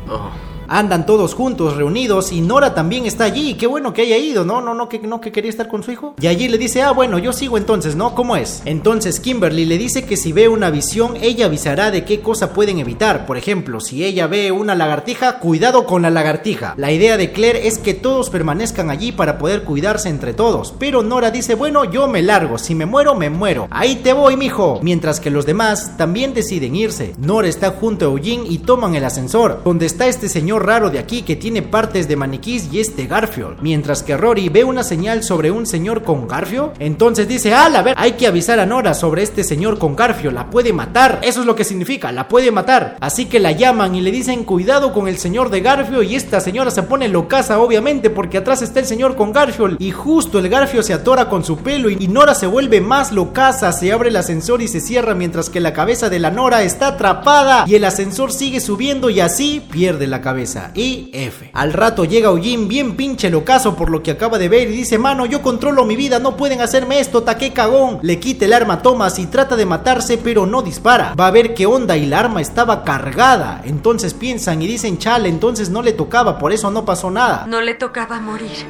Oh. 0.06 0.43
Andan 0.68 1.06
todos 1.06 1.34
juntos, 1.34 1.76
reunidos, 1.76 2.32
y 2.32 2.40
Nora 2.40 2.74
también 2.74 3.06
está 3.06 3.24
allí. 3.24 3.54
Qué 3.54 3.66
bueno 3.66 3.92
que 3.92 4.02
haya 4.02 4.18
ido, 4.18 4.44
¿no? 4.44 4.60
No, 4.60 4.74
no, 4.74 4.88
que 4.88 4.98
no 4.98 5.20
que 5.20 5.32
quería 5.32 5.50
estar 5.50 5.68
con 5.68 5.82
su 5.82 5.92
hijo. 5.92 6.14
Y 6.20 6.26
allí 6.26 6.48
le 6.48 6.58
dice, 6.58 6.82
ah, 6.82 6.92
bueno, 6.92 7.18
yo 7.18 7.32
sigo 7.32 7.58
entonces, 7.58 7.96
¿no? 7.96 8.14
¿Cómo 8.14 8.36
es? 8.36 8.62
Entonces 8.64 9.20
Kimberly 9.20 9.64
le 9.64 9.78
dice 9.78 10.04
que 10.04 10.16
si 10.16 10.32
ve 10.32 10.48
una 10.48 10.70
visión, 10.70 11.16
ella 11.20 11.46
avisará 11.46 11.90
de 11.90 12.04
qué 12.04 12.20
cosa 12.20 12.52
pueden 12.52 12.78
evitar. 12.78 13.26
Por 13.26 13.36
ejemplo, 13.36 13.80
si 13.80 14.04
ella 14.04 14.26
ve 14.26 14.52
una 14.52 14.74
lagartija, 14.74 15.38
cuidado 15.38 15.86
con 15.86 16.02
la 16.02 16.10
lagartija. 16.10 16.74
La 16.76 16.92
idea 16.92 17.16
de 17.16 17.32
Claire 17.32 17.66
es 17.66 17.78
que 17.78 17.94
todos 17.94 18.30
permanezcan 18.30 18.90
allí 18.90 19.12
para 19.12 19.38
poder 19.38 19.64
cuidarse 19.64 20.08
entre 20.08 20.34
todos. 20.34 20.74
Pero 20.78 21.02
Nora 21.02 21.30
dice, 21.30 21.54
bueno, 21.54 21.84
yo 21.84 22.08
me 22.08 22.22
largo. 22.22 22.58
Si 22.58 22.74
me 22.74 22.86
muero, 22.86 23.14
me 23.14 23.30
muero. 23.30 23.68
Ahí 23.70 23.96
te 23.96 24.12
voy, 24.12 24.36
mijo. 24.36 24.80
Mientras 24.82 25.20
que 25.20 25.30
los 25.30 25.46
demás 25.46 25.96
también 25.96 26.34
deciden 26.34 26.76
irse. 26.76 27.14
Nora 27.18 27.48
está 27.48 27.70
junto 27.70 28.06
a 28.06 28.08
Eugene 28.08 28.46
y 28.48 28.58
toman 28.58 28.94
el 28.94 29.04
ascensor, 29.04 29.62
donde 29.64 29.86
está 29.86 30.06
este 30.06 30.28
señor 30.28 30.53
raro 30.58 30.90
de 30.90 30.98
aquí 30.98 31.22
que 31.22 31.36
tiene 31.36 31.62
partes 31.62 32.08
de 32.08 32.16
maniquís 32.16 32.68
y 32.72 32.80
este 32.80 33.06
Garfield. 33.06 33.60
Mientras 33.60 34.02
que 34.02 34.16
Rory 34.16 34.48
ve 34.48 34.64
una 34.64 34.84
señal 34.84 35.22
sobre 35.22 35.50
un 35.50 35.66
señor 35.66 36.02
con 36.02 36.28
Garfio, 36.28 36.72
entonces 36.78 37.28
dice, 37.28 37.52
ah, 37.54 37.66
a 37.74 37.82
ver, 37.82 37.94
hay 37.96 38.12
que 38.12 38.26
avisar 38.26 38.60
a 38.60 38.66
Nora 38.66 38.94
sobre 38.94 39.22
este 39.22 39.44
señor 39.44 39.78
con 39.78 39.96
Garfio, 39.96 40.30
la 40.30 40.50
puede 40.50 40.72
matar. 40.72 41.20
Eso 41.22 41.40
es 41.40 41.46
lo 41.46 41.54
que 41.54 41.64
significa, 41.64 42.12
la 42.12 42.28
puede 42.28 42.50
matar. 42.50 42.96
Así 43.00 43.26
que 43.26 43.40
la 43.40 43.52
llaman 43.52 43.94
y 43.94 44.00
le 44.00 44.10
dicen, 44.10 44.44
cuidado 44.44 44.92
con 44.92 45.08
el 45.08 45.18
señor 45.18 45.50
de 45.50 45.60
Garfio 45.60 46.02
y 46.02 46.14
esta 46.14 46.40
señora 46.40 46.70
se 46.70 46.82
pone 46.82 47.08
locaza 47.08 47.58
obviamente 47.58 48.10
porque 48.10 48.38
atrás 48.38 48.62
está 48.62 48.80
el 48.80 48.86
señor 48.86 49.16
con 49.16 49.32
Garfio 49.32 49.76
y 49.78 49.90
justo 49.90 50.38
el 50.38 50.48
Garfio 50.48 50.82
se 50.82 50.92
atora 50.92 51.28
con 51.28 51.44
su 51.44 51.58
pelo 51.58 51.90
y 51.90 52.08
Nora 52.08 52.34
se 52.34 52.46
vuelve 52.46 52.80
más 52.80 53.12
locaza, 53.12 53.72
se 53.72 53.92
abre 53.92 54.08
el 54.08 54.16
ascensor 54.16 54.62
y 54.62 54.68
se 54.68 54.80
cierra 54.80 55.14
mientras 55.14 55.50
que 55.50 55.60
la 55.60 55.72
cabeza 55.72 56.08
de 56.08 56.18
la 56.18 56.30
Nora 56.30 56.62
está 56.62 56.88
atrapada 56.88 57.64
y 57.66 57.74
el 57.74 57.84
ascensor 57.84 58.32
sigue 58.32 58.60
subiendo 58.60 59.10
y 59.10 59.20
así 59.20 59.62
pierde 59.70 60.06
la 60.06 60.20
cabeza. 60.20 60.43
Y 60.74 61.10
F. 61.12 61.50
Al 61.52 61.72
rato 61.72 62.04
llega 62.04 62.30
Ojin 62.30 62.68
bien 62.68 62.96
pinche 62.96 63.30
locazo 63.30 63.76
por 63.76 63.90
lo 63.90 64.02
que 64.02 64.10
acaba 64.10 64.38
de 64.38 64.48
ver 64.48 64.68
y 64.68 64.76
dice, 64.76 64.98
mano, 64.98 65.26
yo 65.26 65.42
controlo 65.42 65.84
mi 65.84 65.96
vida, 65.96 66.18
no 66.18 66.36
pueden 66.36 66.60
hacerme 66.60 67.00
esto, 67.00 67.22
taque 67.22 67.52
cagón. 67.52 67.98
Le 68.02 68.20
quita 68.20 68.44
el 68.44 68.52
arma 68.52 68.74
a 68.74 68.82
Thomas 68.82 69.18
y 69.18 69.26
trata 69.26 69.56
de 69.56 69.66
matarse 69.66 70.18
pero 70.18 70.46
no 70.46 70.62
dispara. 70.62 71.14
Va 71.14 71.28
a 71.28 71.30
ver 71.30 71.54
qué 71.54 71.66
onda 71.66 71.96
y 71.96 72.06
la 72.06 72.20
arma 72.20 72.40
estaba 72.40 72.84
cargada. 72.84 73.62
Entonces 73.64 74.14
piensan 74.14 74.62
y 74.62 74.66
dicen, 74.66 74.98
chale, 74.98 75.28
entonces 75.28 75.70
no 75.70 75.82
le 75.82 75.92
tocaba, 75.92 76.38
por 76.38 76.52
eso 76.52 76.70
no 76.70 76.84
pasó 76.84 77.10
nada. 77.10 77.46
No 77.46 77.60
le 77.60 77.74
tocaba 77.74 78.20
morir. 78.20 78.66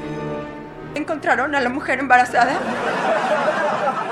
¿Encontraron 0.95 1.55
a 1.55 1.61
la 1.61 1.69
mujer 1.71 1.99
embarazada? 1.99 2.59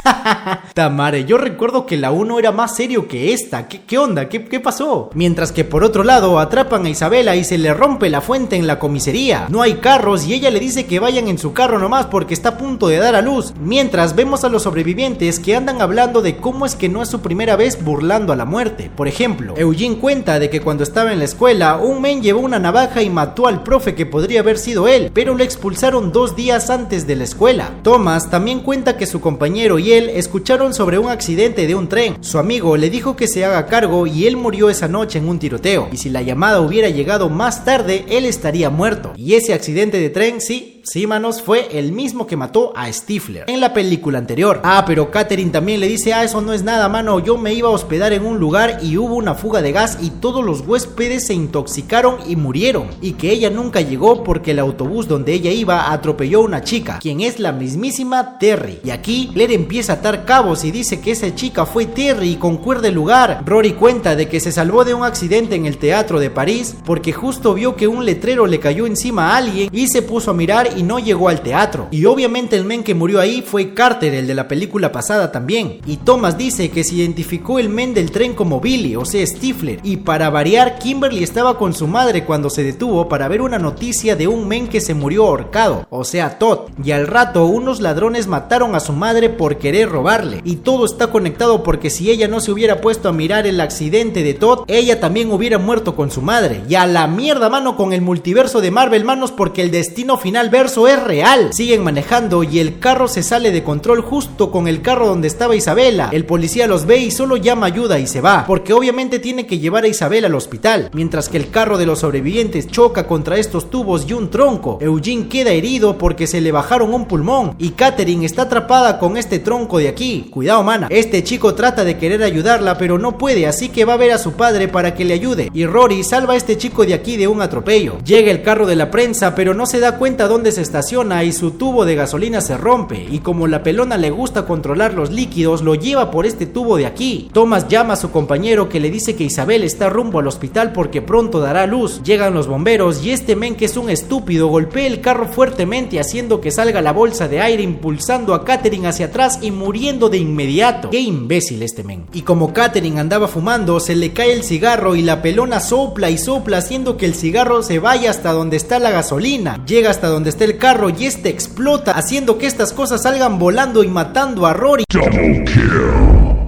Tamare, 0.75 1.25
yo 1.25 1.38
recuerdo 1.38 1.87
que 1.87 1.97
la 1.97 2.11
1 2.11 2.38
era 2.38 2.52
más 2.52 2.76
serio 2.76 3.09
que 3.09 3.32
esta. 3.32 3.68
¿Qué, 3.68 3.82
qué 3.82 3.99
onda? 3.99 4.28
¿Qué, 4.28 4.44
¿Qué 4.44 4.61
pasó? 4.61 5.11
Mientras 5.14 5.52
que 5.52 5.64
por 5.64 5.85
otro 5.85 6.02
lado 6.02 6.38
atrapan 6.38 6.87
a 6.87 6.90
Isabela 6.90 7.37
y 7.37 7.44
se 7.44 7.59
le 7.59 7.75
rompe 7.75 8.11
la 8.11 8.21
fuente 8.21 8.56
en 8.56 8.66
la 8.66 8.78
comisaría. 8.78 9.47
No 9.49 9.62
hay 9.62 9.75
carros 9.75 10.26
y 10.26 10.35
ella 10.35 10.50
le 10.50 10.61
dice 10.61 10.87
que 10.87 11.00
vayan 11.00 11.28
en 11.28 11.38
su 11.38 11.52
carro 11.52 11.78
nomás 11.78 12.06
porque 12.06 12.35
está 12.35 12.50
a 12.50 12.59
punto 12.59 12.88
de 12.88 12.99
dar 12.99 13.14
a 13.14 13.23
luz. 13.23 13.54
Mientras 13.61 14.14
vemos 14.14 14.44
a 14.44 14.49
los 14.49 14.64
sobrevivientes 14.64 15.38
que 15.38 15.56
andan 15.56 15.80
hablando 15.80 16.23
de 16.23 16.37
cómo 16.37 16.66
es 16.66 16.75
que 16.75 16.88
no 16.88 17.02
es 17.02 17.09
su 17.09 17.21
primera 17.21 17.56
vez 17.56 17.82
burlando 17.82 18.32
a 18.32 18.37
la 18.37 18.44
muerte. 18.44 18.90
Por 18.94 19.09
ejemplo, 19.09 19.54
Eugene 19.56 19.99
cuenta 19.99 20.38
de 20.38 20.50
que 20.50 20.61
cuando 20.61 20.82
estaba 20.82 21.12
en 21.12 21.18
la 21.18 21.25
escuela, 21.25 21.76
un 21.76 22.00
men 22.00 22.23
llevó 22.23 22.40
una 22.40 22.59
navaja 22.59 23.02
y 23.02 23.11
mató 23.11 23.47
al 23.47 23.62
profe 23.62 23.94
que 23.94 24.06
podría 24.06 24.40
haber 24.40 24.59
sido 24.59 24.88
él, 24.88 25.11
pero 25.14 25.35
lo 25.35 25.44
expulsaron 25.44 26.12
dos 26.12 26.37
días 26.37 26.71
antes 26.71 27.06
de 27.06 27.16
la 27.16 27.25
escuela. 27.25 27.71
Thomas 27.82 28.30
también 28.30 28.61
cuenta 28.61 28.97
que 28.97 29.06
su 29.06 29.21
compañero 29.21 29.78
y 29.78 29.91
escucharon 29.99 30.75
sobre 30.75 30.99
un 30.99 31.08
accidente 31.08 31.66
de 31.66 31.75
un 31.75 31.88
tren. 31.88 32.16
Su 32.22 32.38
amigo 32.38 32.76
le 32.76 32.90
dijo 32.90 33.16
que 33.16 33.28
se 33.28 33.44
haga 33.44 33.66
cargo 33.66 34.06
y 34.06 34.26
él 34.26 34.37
murió 34.37 34.70
esa 34.70 34.88
noche 34.88 35.18
en 35.18 35.28
un 35.28 35.38
tiroteo. 35.38 35.88
Y 35.92 35.96
si 35.96 36.11
la 36.11 36.22
llamada 36.22 36.61
hubiera 36.61 36.88
llegado 36.88 37.28
más 37.28 37.64
tarde, 37.64 38.04
él 38.08 38.25
estaría 38.25 38.70
muerto. 38.70 39.12
Y 39.16 39.34
ese 39.34 39.54
accidente 39.54 39.99
de 39.99 40.11
tren 40.11 40.40
sí 40.40 40.72
Sí, 40.85 41.07
manos, 41.07 41.43
fue 41.43 41.79
el 41.79 41.93
mismo 41.93 42.27
que 42.27 42.37
mató 42.37 42.73
a 42.75 42.93
Stifler 42.93 43.45
en 43.47 43.61
la 43.61 43.73
película 43.73 44.19
anterior. 44.19 44.61
Ah, 44.65 44.83
pero 44.85 45.12
Katherine 45.12 45.53
también 45.53 45.79
le 45.79 45.87
dice, 45.87 46.12
ah, 46.12 46.25
eso 46.25 46.41
no 46.41 46.53
es 46.53 46.65
nada, 46.65 46.89
mano, 46.89 47.21
yo 47.21 47.39
me 47.39 47.55
iba 47.55 47.69
a 47.69 47.73
hospedar 47.73 48.12
en 48.12 48.27
un 48.27 48.41
lugar 48.41 48.81
y 48.83 48.99
hubo 48.99 49.15
una 49.15 49.37
fuga 49.37 49.62
de 49.62 49.71
gas 49.71 49.99
y 50.01 50.11
todos 50.11 50.45
los 50.45 50.67
huéspedes 50.67 51.27
se 51.27 51.35
intoxicaron 51.35 52.17
y 52.27 52.35
murieron. 52.35 52.89
Y 53.01 53.12
que 53.12 53.31
ella 53.31 53.49
nunca 53.49 53.81
llegó 53.81 54.25
porque 54.25 54.51
el 54.51 54.59
autobús 54.59 55.07
donde 55.07 55.33
ella 55.35 55.53
iba 55.53 55.93
atropelló 55.93 56.41
a 56.41 56.47
una 56.47 56.65
chica, 56.65 56.99
quien 57.01 57.21
es 57.21 57.39
la 57.39 57.53
mismísima 57.53 58.39
Terry. 58.41 58.81
Y 58.83 58.91
aquí 58.91 59.31
Claire 59.33 59.55
empieza 59.55 59.93
a 59.93 59.97
atar 59.97 60.25
cabos 60.25 60.65
y 60.65 60.73
dice 60.73 61.01
que 61.01 61.12
esa 61.12 61.33
chica 61.33 61.65
fue 61.65 61.87
Terry 61.87 62.31
y 62.31 62.37
concuerda 62.37 62.89
el 62.89 62.95
lugar. 62.95 63.45
Rory 63.47 63.75
cuenta 63.75 64.17
de 64.17 64.29
que 64.29 64.41
se 64.41 64.51
salvó 64.51 64.85
de 64.85 64.95
un 64.95 65.05
accidente 65.05 65.55
en 65.55 65.67
el 65.67 65.79
teatro 65.79 66.19
de 66.19 66.31
París 66.31 66.75
porque 66.85 67.12
justo 67.12 67.55
vio 67.55 67.77
que 67.77 67.87
un 67.87 68.05
letrero 68.05 68.49
le 68.49 68.59
cayó 68.59 68.85
encima 68.85 69.31
a 69.31 69.37
alguien 69.37 69.69
y 69.73 69.87
se 69.87 70.03
puso 70.03 70.33
a 70.33 70.35
mirar 70.35 70.72
y 70.76 70.83
no 70.83 70.99
llegó 70.99 71.29
al 71.29 71.43
teatro. 71.43 71.88
Y 71.91 72.05
obviamente 72.05 72.57
el 72.57 72.64
men 72.64 72.83
que 72.83 72.95
murió 72.95 73.21
ahí 73.21 73.43
fue 73.43 73.75
Carter, 73.75 74.14
el 74.14 74.26
de 74.26 74.35
la 74.35 74.49
película 74.49 74.93
pasada 74.93 75.33
también. 75.33 75.81
Y 75.87 75.99
Thomas 75.99 76.38
dice 76.38 76.71
que 76.71 76.85
se 76.85 76.97
identificó 76.97 77.59
el 77.59 77.69
men 77.69 77.95
del 77.95 78.11
tren 78.11 78.35
como 78.35 78.61
Billy, 78.61 78.97
o 78.97 79.05
sea, 79.05 79.26
Stifler. 79.26 79.81
Y 79.83 79.99
para 79.99 80.31
variar, 80.31 80.79
Kimberly 80.79 81.23
estaba 81.23 81.59
con 81.59 81.75
su 81.75 81.87
madre 81.87 82.25
cuando 82.25 82.50
se 82.50 82.62
detuvo 82.62 83.09
para 83.09 83.29
ver 83.29 83.43
una 83.43 83.59
noticia 83.59 84.17
de 84.17 84.29
un 84.29 84.49
men 84.49 84.69
que 84.69 84.81
se 84.81 84.95
murió 84.95 85.26
ahorcado, 85.26 85.87
o 85.91 86.05
sea, 86.05 86.38
Todd. 86.38 86.71
Y 86.85 86.93
al 86.93 87.07
rato 87.07 87.47
unos 87.47 87.81
ladrones 87.81 88.26
mataron 88.26 88.75
a 88.75 88.81
su 88.81 88.93
madre 88.93 89.31
por 89.31 89.59
querer 89.59 89.88
robarle. 89.88 90.41
Y 90.45 90.57
todo 90.57 90.85
está 90.85 91.09
conectado 91.09 91.62
porque 91.62 91.91
si 91.91 92.11
ella 92.11 92.29
no 92.29 92.41
se 92.41 92.52
hubiera 92.52 92.81
puesto 92.81 93.09
a 93.09 93.12
mirar 93.12 93.47
el 93.47 93.61
accidente 93.61 94.23
de 94.23 94.35
Todd, 94.35 94.64
ella 94.69 95.00
también 95.00 95.31
hubiera 95.33 95.59
muerto 95.59 95.95
con 95.95 96.11
su 96.11 96.23
madre. 96.23 96.62
Y 96.69 96.75
a 96.75 96.87
la 96.87 97.07
mierda 97.07 97.49
mano 97.49 97.76
con 97.76 97.93
el 97.93 98.00
multiverso 98.00 98.61
de 98.61 98.71
Marvel 98.71 99.05
manos 99.05 99.33
porque 99.33 99.62
el 99.62 99.71
destino 99.71 100.17
final 100.17 100.50
es 100.66 101.02
real. 101.02 101.52
Siguen 101.52 101.83
manejando 101.83 102.45
y 102.45 102.59
el 102.59 102.78
carro 102.78 103.09
se 103.09 103.23
sale 103.23 103.50
de 103.50 103.62
control 103.62 104.00
justo 104.00 104.50
con 104.50 104.69
el 104.69 104.83
carro 104.83 105.07
donde 105.07 105.28
estaba 105.28 105.57
Isabela. 105.57 106.11
El 106.12 106.25
policía 106.25 106.66
los 106.66 106.87
ve 106.87 106.99
y 106.99 107.11
solo 107.11 107.37
llama 107.37 107.66
ayuda 107.66 107.99
y 107.99 108.07
se 108.07 108.21
va, 108.21 108.45
porque 108.47 108.73
obviamente 108.73 109.19
tiene 109.19 109.47
que 109.47 109.59
llevar 109.59 109.85
a 109.85 109.88
Isabela 109.88 110.28
al 110.28 110.35
hospital, 110.35 110.90
mientras 110.92 111.28
que 111.28 111.37
el 111.37 111.50
carro 111.50 111.78
de 111.78 111.87
los 111.87 112.00
sobrevivientes 112.00 112.69
choca 112.69 113.07
contra 113.07 113.38
estos 113.38 113.71
tubos 113.71 114.07
y 114.09 114.12
un 114.12 114.31
tronco. 114.31 114.78
Eugene 114.81 115.28
queda 115.28 115.50
herido 115.50 115.99
porque 115.99 116.26
se 116.26 116.40
le 116.40 116.52
bajaron 116.52 116.95
un 116.95 117.07
pulmón 117.07 117.54
y 117.59 117.71
Katherine 117.71 118.26
está 118.26 118.42
atrapada 118.42 118.99
con 118.99 119.16
este 119.16 119.38
tronco 119.38 119.78
de 119.78 119.88
aquí. 119.88 120.28
Cuidado, 120.31 120.62
mana. 120.62 120.87
Este 120.90 121.25
chico 121.25 121.54
trata 121.54 121.85
de 121.85 121.99
querer 121.99 122.23
ayudarla, 122.23 122.78
pero 122.78 122.99
no 122.99 123.19
puede, 123.19 123.47
así 123.47 123.69
que 123.69 123.85
va 123.85 123.95
a 123.95 123.99
ver 123.99 124.12
a 124.12 124.19
su 124.19 124.33
padre 124.35 124.69
para 124.69 124.95
que 124.95 125.04
le 125.04 125.14
ayude. 125.14 125.50
Y 125.52 125.66
Rory 125.66 126.04
salva 126.04 126.35
a 126.35 126.37
este 126.37 126.57
chico 126.57 126.85
de 126.85 126.95
aquí 126.95 127.16
de 127.16 127.28
un 127.28 127.42
atropello. 127.42 127.99
Llega 128.04 128.31
el 128.31 128.42
carro 128.42 128.66
de 128.66 128.76
la 128.76 128.90
prensa, 128.90 129.35
pero 129.35 129.54
no 129.54 129.66
se 129.66 129.81
da 129.81 129.99
cuenta 129.99 130.28
dónde 130.28 130.51
se 130.52 130.62
estaciona 130.62 131.25
y 131.25 131.32
su 131.32 131.52
tubo 131.52 131.85
de 131.85 131.94
gasolina 131.94 132.40
se 132.40 132.56
rompe. 132.56 133.06
Y 133.11 133.18
como 133.18 133.47
la 133.47 133.62
pelona 133.62 133.97
le 133.97 134.11
gusta 134.11 134.47
controlar 134.47 134.94
los 134.94 135.11
líquidos, 135.11 135.62
lo 135.62 135.75
lleva 135.75 136.11
por 136.11 136.26
este 136.26 136.47
tubo 136.47 136.76
de 136.76 136.87
aquí. 136.87 137.30
Thomas 137.32 137.68
llama 137.68 137.94
a 137.94 137.97
su 137.97 138.11
compañero 138.11 138.68
que 138.68 138.80
le 138.80 138.90
dice 138.90 139.16
que 139.16 139.25
Isabel 139.25 139.64
está 139.64 139.90
rumbo 139.90 140.21
al 140.21 140.28
hospital 140.28 140.73
porque 140.73 141.02
pronto 141.02 141.40
dará 141.40 141.66
luz. 141.66 142.02
Llegan 142.04 142.35
los 142.35 142.47
bomberos 142.47 143.04
y 143.04 143.11
este 143.11 143.37
men 143.37 143.56
que 143.56 143.64
es 143.64 143.76
un 143.76 143.90
estúpido 143.90 144.49
golpea 144.49 144.87
el 144.87 145.00
carro 145.00 145.26
fuertemente 145.26 145.99
haciendo 145.99 146.40
que 146.40 146.50
salga 146.50 146.80
la 146.80 146.92
bolsa 146.92 147.28
de 147.28 147.40
aire 147.40 147.62
impulsando 147.62 148.35
a 148.35 148.44
Katherine 148.44 148.88
hacia 148.88 149.06
atrás 149.06 149.38
y 149.42 149.50
muriendo 149.50 150.09
de 150.09 150.18
inmediato. 150.18 150.90
Qué 150.90 151.00
imbécil 151.00 151.62
este 151.62 151.82
men. 151.82 152.06
Y 152.12 152.23
como 152.23 152.52
Katherine 152.52 153.00
andaba 153.00 153.28
fumando, 153.28 153.80
se 153.80 153.97
le 153.97 154.12
cae 154.12 154.32
el 154.32 154.42
cigarro 154.42 154.94
y 154.94 155.02
la 155.02 155.23
pelona 155.23 155.61
sopla 155.61 156.11
y 156.11 156.18
sopla 156.18 156.59
haciendo 156.59 156.97
que 156.97 157.06
el 157.06 157.14
cigarro 157.14 157.62
se 157.62 157.78
vaya 157.78 158.11
hasta 158.11 158.32
donde 158.32 158.56
está 158.56 158.78
la 158.78 158.90
gasolina. 158.90 159.64
Llega 159.66 159.90
hasta 159.90 160.09
donde 160.09 160.30
está 160.30 160.41
el 160.42 160.58
carro 160.58 160.90
y 160.90 161.06
este 161.06 161.28
explota 161.28 161.92
haciendo 161.92 162.38
que 162.38 162.46
estas 162.46 162.72
cosas 162.72 163.02
salgan 163.02 163.38
volando 163.38 163.82
y 163.82 163.88
matando 163.88 164.46
a 164.46 164.52
Rory. 164.52 164.84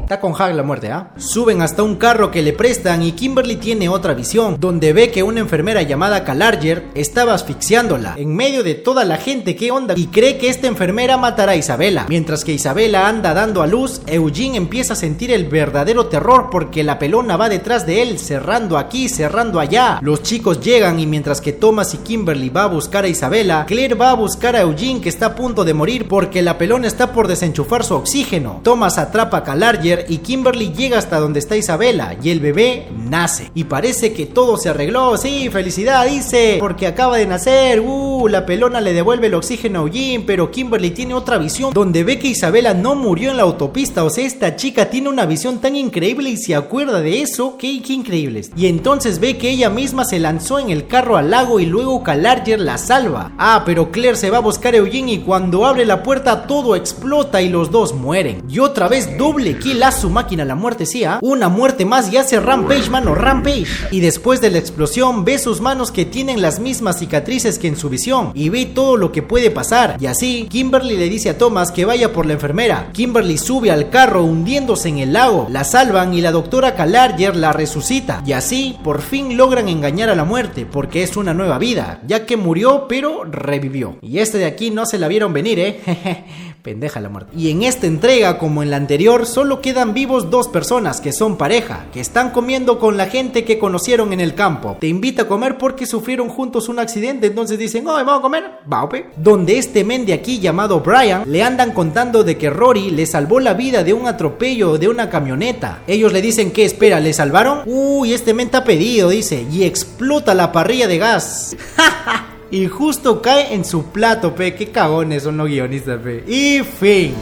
Está 0.04 0.20
con 0.20 0.34
Hag 0.38 0.54
la 0.54 0.62
muerte, 0.62 0.92
¿ah? 0.92 1.12
Suben 1.16 1.62
hasta 1.62 1.82
un 1.82 1.96
carro 1.96 2.30
que 2.30 2.42
le 2.42 2.52
prestan 2.52 3.02
y 3.02 3.12
Kimberly 3.12 3.56
tiene 3.56 3.88
otra 3.88 4.12
visión, 4.12 4.58
donde 4.60 4.92
ve 4.92 5.10
que 5.10 5.22
una 5.22 5.40
enfermera 5.40 5.80
llamada 5.80 6.24
Calarger 6.24 6.88
estaba 6.94 7.32
asfixiándola 7.32 8.14
en 8.18 8.36
medio 8.36 8.62
de 8.62 8.74
toda 8.74 9.06
la 9.06 9.16
gente, 9.16 9.56
¿qué 9.56 9.70
onda? 9.70 9.94
Y 9.96 10.08
cree 10.08 10.36
que 10.36 10.50
esta 10.50 10.66
enfermera 10.66 11.16
matará 11.16 11.52
a 11.52 11.56
Isabela. 11.56 12.04
Mientras 12.10 12.44
que 12.44 12.52
Isabela 12.52 13.08
anda 13.08 13.32
dando 13.32 13.62
a 13.62 13.66
luz, 13.66 14.02
Eugene 14.06 14.58
empieza 14.58 14.92
a 14.92 14.96
sentir 14.96 15.30
el 15.30 15.46
verdadero 15.46 16.04
terror 16.04 16.48
porque 16.52 16.84
la 16.84 16.98
pelona 16.98 17.38
va 17.38 17.48
detrás 17.48 17.86
de 17.86 18.02
él, 18.02 18.18
cerrando 18.18 18.76
aquí, 18.76 19.08
cerrando 19.08 19.58
allá. 19.58 20.00
Los 20.02 20.22
chicos 20.22 20.60
llegan 20.60 21.00
y 21.00 21.06
mientras 21.06 21.40
que 21.40 21.54
Thomas 21.54 21.94
y 21.94 21.96
Kimberly 21.96 22.50
va 22.50 22.64
a 22.64 22.68
buscar 22.68 23.04
a 23.04 23.08
Isabela, 23.08 23.64
Claire 23.66 23.94
va 23.94 24.10
a 24.10 24.14
buscar 24.14 24.54
a 24.54 24.60
Eugene 24.60 25.00
que 25.00 25.08
está 25.08 25.26
a 25.28 25.34
punto 25.34 25.64
de 25.64 25.72
morir 25.72 26.08
porque 26.08 26.42
la 26.42 26.58
pelona 26.58 26.88
está 26.88 27.10
por 27.10 27.26
desenchufar 27.26 27.84
su 27.84 27.94
oxígeno. 27.94 28.60
Thomas 28.62 28.98
atrapa 28.98 29.38
a 29.38 29.44
Calarger 29.44 29.93
y 30.08 30.18
Kimberly 30.18 30.72
llega 30.72 30.98
hasta 30.98 31.18
donde 31.18 31.38
está 31.38 31.56
Isabela 31.56 32.16
y 32.22 32.30
el 32.30 32.40
bebé 32.40 32.88
nace. 32.96 33.50
Y 33.54 33.64
parece 33.64 34.12
que 34.12 34.26
todo 34.26 34.56
se 34.56 34.68
arregló, 34.68 35.16
sí, 35.16 35.48
felicidad, 35.50 36.06
dice, 36.06 36.56
porque 36.60 36.86
acaba 36.86 37.16
de 37.16 37.26
nacer, 37.26 37.80
uh, 37.80 38.28
la 38.28 38.46
pelona 38.46 38.80
le 38.80 38.92
devuelve 38.92 39.28
el 39.28 39.34
oxígeno 39.34 39.80
a 39.80 39.82
Eugene, 39.82 40.24
pero 40.26 40.50
Kimberly 40.50 40.90
tiene 40.90 41.14
otra 41.14 41.38
visión 41.38 41.72
donde 41.72 42.04
ve 42.04 42.18
que 42.18 42.28
Isabela 42.28 42.74
no 42.74 42.94
murió 42.94 43.30
en 43.30 43.36
la 43.36 43.44
autopista, 43.44 44.04
o 44.04 44.10
sea, 44.10 44.24
esta 44.26 44.56
chica 44.56 44.90
tiene 44.90 45.08
una 45.08 45.26
visión 45.26 45.60
tan 45.60 45.76
increíble 45.76 46.30
y 46.30 46.36
se 46.36 46.54
acuerda 46.54 47.00
de 47.00 47.22
eso, 47.22 47.56
qué, 47.58 47.82
qué 47.82 47.92
increíble. 47.92 48.42
Y 48.56 48.66
entonces 48.66 49.20
ve 49.20 49.36
que 49.36 49.50
ella 49.50 49.70
misma 49.70 50.04
se 50.04 50.18
lanzó 50.18 50.58
en 50.58 50.70
el 50.70 50.86
carro 50.86 51.16
al 51.16 51.30
lago 51.30 51.60
y 51.60 51.66
luego 51.66 52.02
Calarger 52.02 52.60
la 52.60 52.78
salva. 52.78 53.32
Ah, 53.38 53.62
pero 53.64 53.90
Claire 53.90 54.16
se 54.16 54.30
va 54.30 54.38
a 54.38 54.40
buscar 54.40 54.74
a 54.74 54.78
Eugene 54.78 55.12
y 55.12 55.18
cuando 55.18 55.66
abre 55.66 55.84
la 55.84 56.02
puerta 56.02 56.46
todo 56.46 56.76
explota 56.76 57.42
y 57.42 57.48
los 57.48 57.70
dos 57.70 57.94
mueren. 57.94 58.42
Y 58.48 58.58
otra 58.58 58.88
vez 58.88 59.16
doble 59.16 59.58
kill 59.58 59.82
su 59.92 60.10
máquina 60.10 60.44
la 60.44 60.54
muerte 60.54 60.86
sí, 60.86 61.04
¿ah? 61.04 61.18
Una 61.22 61.48
muerte 61.48 61.84
más 61.84 62.12
y 62.12 62.16
hace 62.16 62.40
Rampage, 62.40 62.90
mano, 62.90 63.14
Rampage. 63.14 63.66
Y 63.90 64.00
después 64.00 64.40
de 64.40 64.50
la 64.50 64.58
explosión 64.58 65.24
ve 65.24 65.38
sus 65.38 65.60
manos 65.60 65.90
que 65.90 66.04
tienen 66.04 66.42
las 66.42 66.60
mismas 66.60 66.98
cicatrices 66.98 67.58
que 67.58 67.68
en 67.68 67.76
su 67.76 67.88
visión 67.88 68.32
y 68.34 68.48
ve 68.48 68.66
todo 68.66 68.96
lo 68.96 69.12
que 69.12 69.22
puede 69.22 69.50
pasar. 69.50 69.96
Y 70.00 70.06
así, 70.06 70.46
Kimberly 70.50 70.96
le 70.96 71.08
dice 71.08 71.30
a 71.30 71.38
Thomas 71.38 71.72
que 71.72 71.84
vaya 71.84 72.12
por 72.12 72.26
la 72.26 72.34
enfermera. 72.34 72.90
Kimberly 72.92 73.38
sube 73.38 73.70
al 73.70 73.90
carro 73.90 74.24
hundiéndose 74.24 74.88
en 74.88 74.98
el 74.98 75.12
lago. 75.12 75.46
La 75.50 75.64
salvan 75.64 76.14
y 76.14 76.20
la 76.20 76.32
doctora 76.32 76.74
Calarger 76.74 77.36
la 77.36 77.52
resucita. 77.52 78.22
Y 78.26 78.32
así, 78.32 78.76
por 78.82 79.02
fin 79.02 79.36
logran 79.36 79.68
engañar 79.68 80.08
a 80.08 80.14
la 80.14 80.24
muerte 80.24 80.66
porque 80.66 81.02
es 81.02 81.16
una 81.16 81.34
nueva 81.34 81.58
vida, 81.58 82.00
ya 82.06 82.26
que 82.26 82.36
murió 82.36 82.86
pero 82.88 83.24
revivió. 83.24 83.96
Y 84.02 84.18
este 84.18 84.38
de 84.38 84.46
aquí 84.46 84.70
no 84.70 84.86
se 84.86 84.98
la 84.98 85.08
vieron 85.08 85.32
venir, 85.32 85.58
¿eh? 85.58 86.24
Pendeja 86.62 87.00
la 87.00 87.10
muerte. 87.10 87.32
Y 87.36 87.50
en 87.50 87.62
esta 87.62 87.86
entrega, 87.86 88.38
como 88.38 88.62
en 88.62 88.70
la 88.70 88.76
anterior, 88.76 89.26
solo 89.26 89.60
quedan 89.74 89.92
vivos 89.92 90.30
dos 90.30 90.46
personas 90.46 91.00
que 91.00 91.12
son 91.12 91.36
pareja, 91.36 91.86
que 91.92 91.98
están 91.98 92.30
comiendo 92.30 92.78
con 92.78 92.96
la 92.96 93.06
gente 93.06 93.44
que 93.44 93.58
conocieron 93.58 94.12
en 94.12 94.20
el 94.20 94.36
campo. 94.36 94.76
Te 94.78 94.86
invita 94.86 95.22
a 95.22 95.26
comer 95.26 95.58
porque 95.58 95.84
sufrieron 95.84 96.28
juntos 96.28 96.68
un 96.68 96.78
accidente, 96.78 97.26
entonces 97.26 97.58
dicen, 97.58 97.84
oh, 97.88 97.94
vamos 97.94 98.20
a 98.20 98.22
comer, 98.22 98.44
Baupe. 98.66 99.06
Donde 99.16 99.58
este 99.58 99.82
men 99.82 100.06
de 100.06 100.12
aquí 100.12 100.38
llamado 100.38 100.78
Brian 100.78 101.24
le 101.26 101.42
andan 101.42 101.72
contando 101.72 102.22
de 102.22 102.38
que 102.38 102.50
Rory 102.50 102.92
le 102.92 103.04
salvó 103.04 103.40
la 103.40 103.54
vida 103.54 103.82
de 103.82 103.92
un 103.92 104.06
atropello 104.06 104.78
de 104.78 104.86
una 104.86 105.10
camioneta. 105.10 105.82
Ellos 105.88 106.12
le 106.12 106.22
dicen 106.22 106.52
que 106.52 106.64
espera, 106.64 107.00
¿le 107.00 107.12
salvaron? 107.12 107.62
Uy, 107.66 108.12
este 108.12 108.32
men 108.32 108.46
está 108.46 108.62
pedido, 108.62 109.08
dice, 109.08 109.44
y 109.50 109.64
explota 109.64 110.34
la 110.34 110.52
parrilla 110.52 110.86
de 110.86 110.98
gas. 110.98 111.56
y 112.52 112.68
justo 112.68 113.20
cae 113.20 113.52
en 113.52 113.64
su 113.64 113.86
plato, 113.86 114.36
pe. 114.36 114.54
Qué 114.54 114.68
cagones 114.68 115.24
son 115.24 115.36
los 115.36 115.48
guionistas, 115.48 115.98
pe. 116.00 116.22
Y 116.28 116.60
fin. 116.62 117.12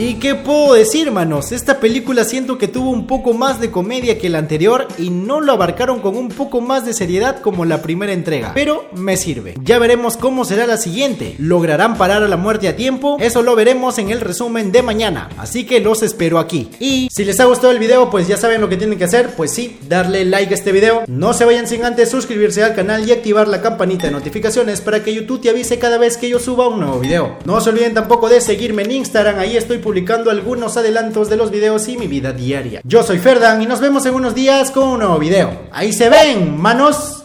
¿Y 0.00 0.14
qué 0.14 0.34
puedo 0.34 0.72
decir, 0.72 1.10
manos? 1.10 1.52
Esta 1.52 1.78
película 1.78 2.24
siento 2.24 2.56
que 2.56 2.68
tuvo 2.68 2.88
un 2.88 3.06
poco 3.06 3.34
más 3.34 3.60
de 3.60 3.70
comedia 3.70 4.18
que 4.18 4.30
la 4.30 4.38
anterior 4.38 4.88
y 4.96 5.10
no 5.10 5.42
lo 5.42 5.52
abarcaron 5.52 6.00
con 6.00 6.16
un 6.16 6.30
poco 6.30 6.62
más 6.62 6.86
de 6.86 6.94
seriedad 6.94 7.42
como 7.42 7.66
la 7.66 7.82
primera 7.82 8.14
entrega. 8.14 8.52
Pero 8.54 8.88
me 8.94 9.18
sirve. 9.18 9.56
Ya 9.62 9.78
veremos 9.78 10.16
cómo 10.16 10.46
será 10.46 10.66
la 10.66 10.78
siguiente. 10.78 11.34
¿Lograrán 11.36 11.98
parar 11.98 12.22
a 12.22 12.28
la 12.28 12.38
muerte 12.38 12.66
a 12.66 12.76
tiempo? 12.76 13.18
Eso 13.20 13.42
lo 13.42 13.54
veremos 13.54 13.98
en 13.98 14.10
el 14.10 14.22
resumen 14.22 14.72
de 14.72 14.80
mañana. 14.80 15.28
Así 15.36 15.66
que 15.66 15.80
los 15.80 16.02
espero 16.02 16.38
aquí. 16.38 16.70
Y 16.80 17.10
si 17.12 17.26
les 17.26 17.38
ha 17.38 17.44
gustado 17.44 17.70
el 17.70 17.78
video, 17.78 18.08
pues 18.08 18.26
ya 18.26 18.38
saben 18.38 18.62
lo 18.62 18.70
que 18.70 18.78
tienen 18.78 18.96
que 18.96 19.04
hacer. 19.04 19.34
Pues 19.36 19.50
sí, 19.50 19.76
darle 19.86 20.24
like 20.24 20.54
a 20.54 20.56
este 20.56 20.72
video. 20.72 21.02
No 21.08 21.34
se 21.34 21.44
vayan 21.44 21.68
sin 21.68 21.84
antes 21.84 22.08
suscribirse 22.08 22.62
al 22.62 22.74
canal 22.74 23.06
y 23.06 23.12
activar 23.12 23.48
la 23.48 23.60
campanita 23.60 24.06
de 24.06 24.12
notificaciones 24.12 24.80
para 24.80 25.04
que 25.04 25.12
YouTube 25.12 25.42
te 25.42 25.50
avise 25.50 25.78
cada 25.78 25.98
vez 25.98 26.16
que 26.16 26.30
yo 26.30 26.38
suba 26.38 26.68
un 26.68 26.80
nuevo 26.80 27.00
video. 27.00 27.36
No 27.44 27.60
se 27.60 27.68
olviden 27.68 27.92
tampoco 27.92 28.30
de 28.30 28.40
seguirme 28.40 28.84
en 28.84 28.92
Instagram. 28.92 29.38
Ahí 29.38 29.58
estoy 29.58 29.76
publicando 29.90 30.30
algunos 30.30 30.76
adelantos 30.76 31.28
de 31.28 31.36
los 31.36 31.50
videos 31.50 31.88
y 31.88 31.96
mi 31.96 32.06
vida 32.06 32.32
diaria. 32.32 32.80
Yo 32.84 33.02
soy 33.02 33.18
Ferdan 33.18 33.60
y 33.60 33.66
nos 33.66 33.80
vemos 33.80 34.06
en 34.06 34.14
unos 34.14 34.36
días 34.36 34.70
con 34.70 34.86
un 34.88 35.00
nuevo 35.00 35.18
video. 35.18 35.62
Ahí 35.72 35.92
se 35.92 36.08
ven, 36.08 36.56
manos. 36.56 37.19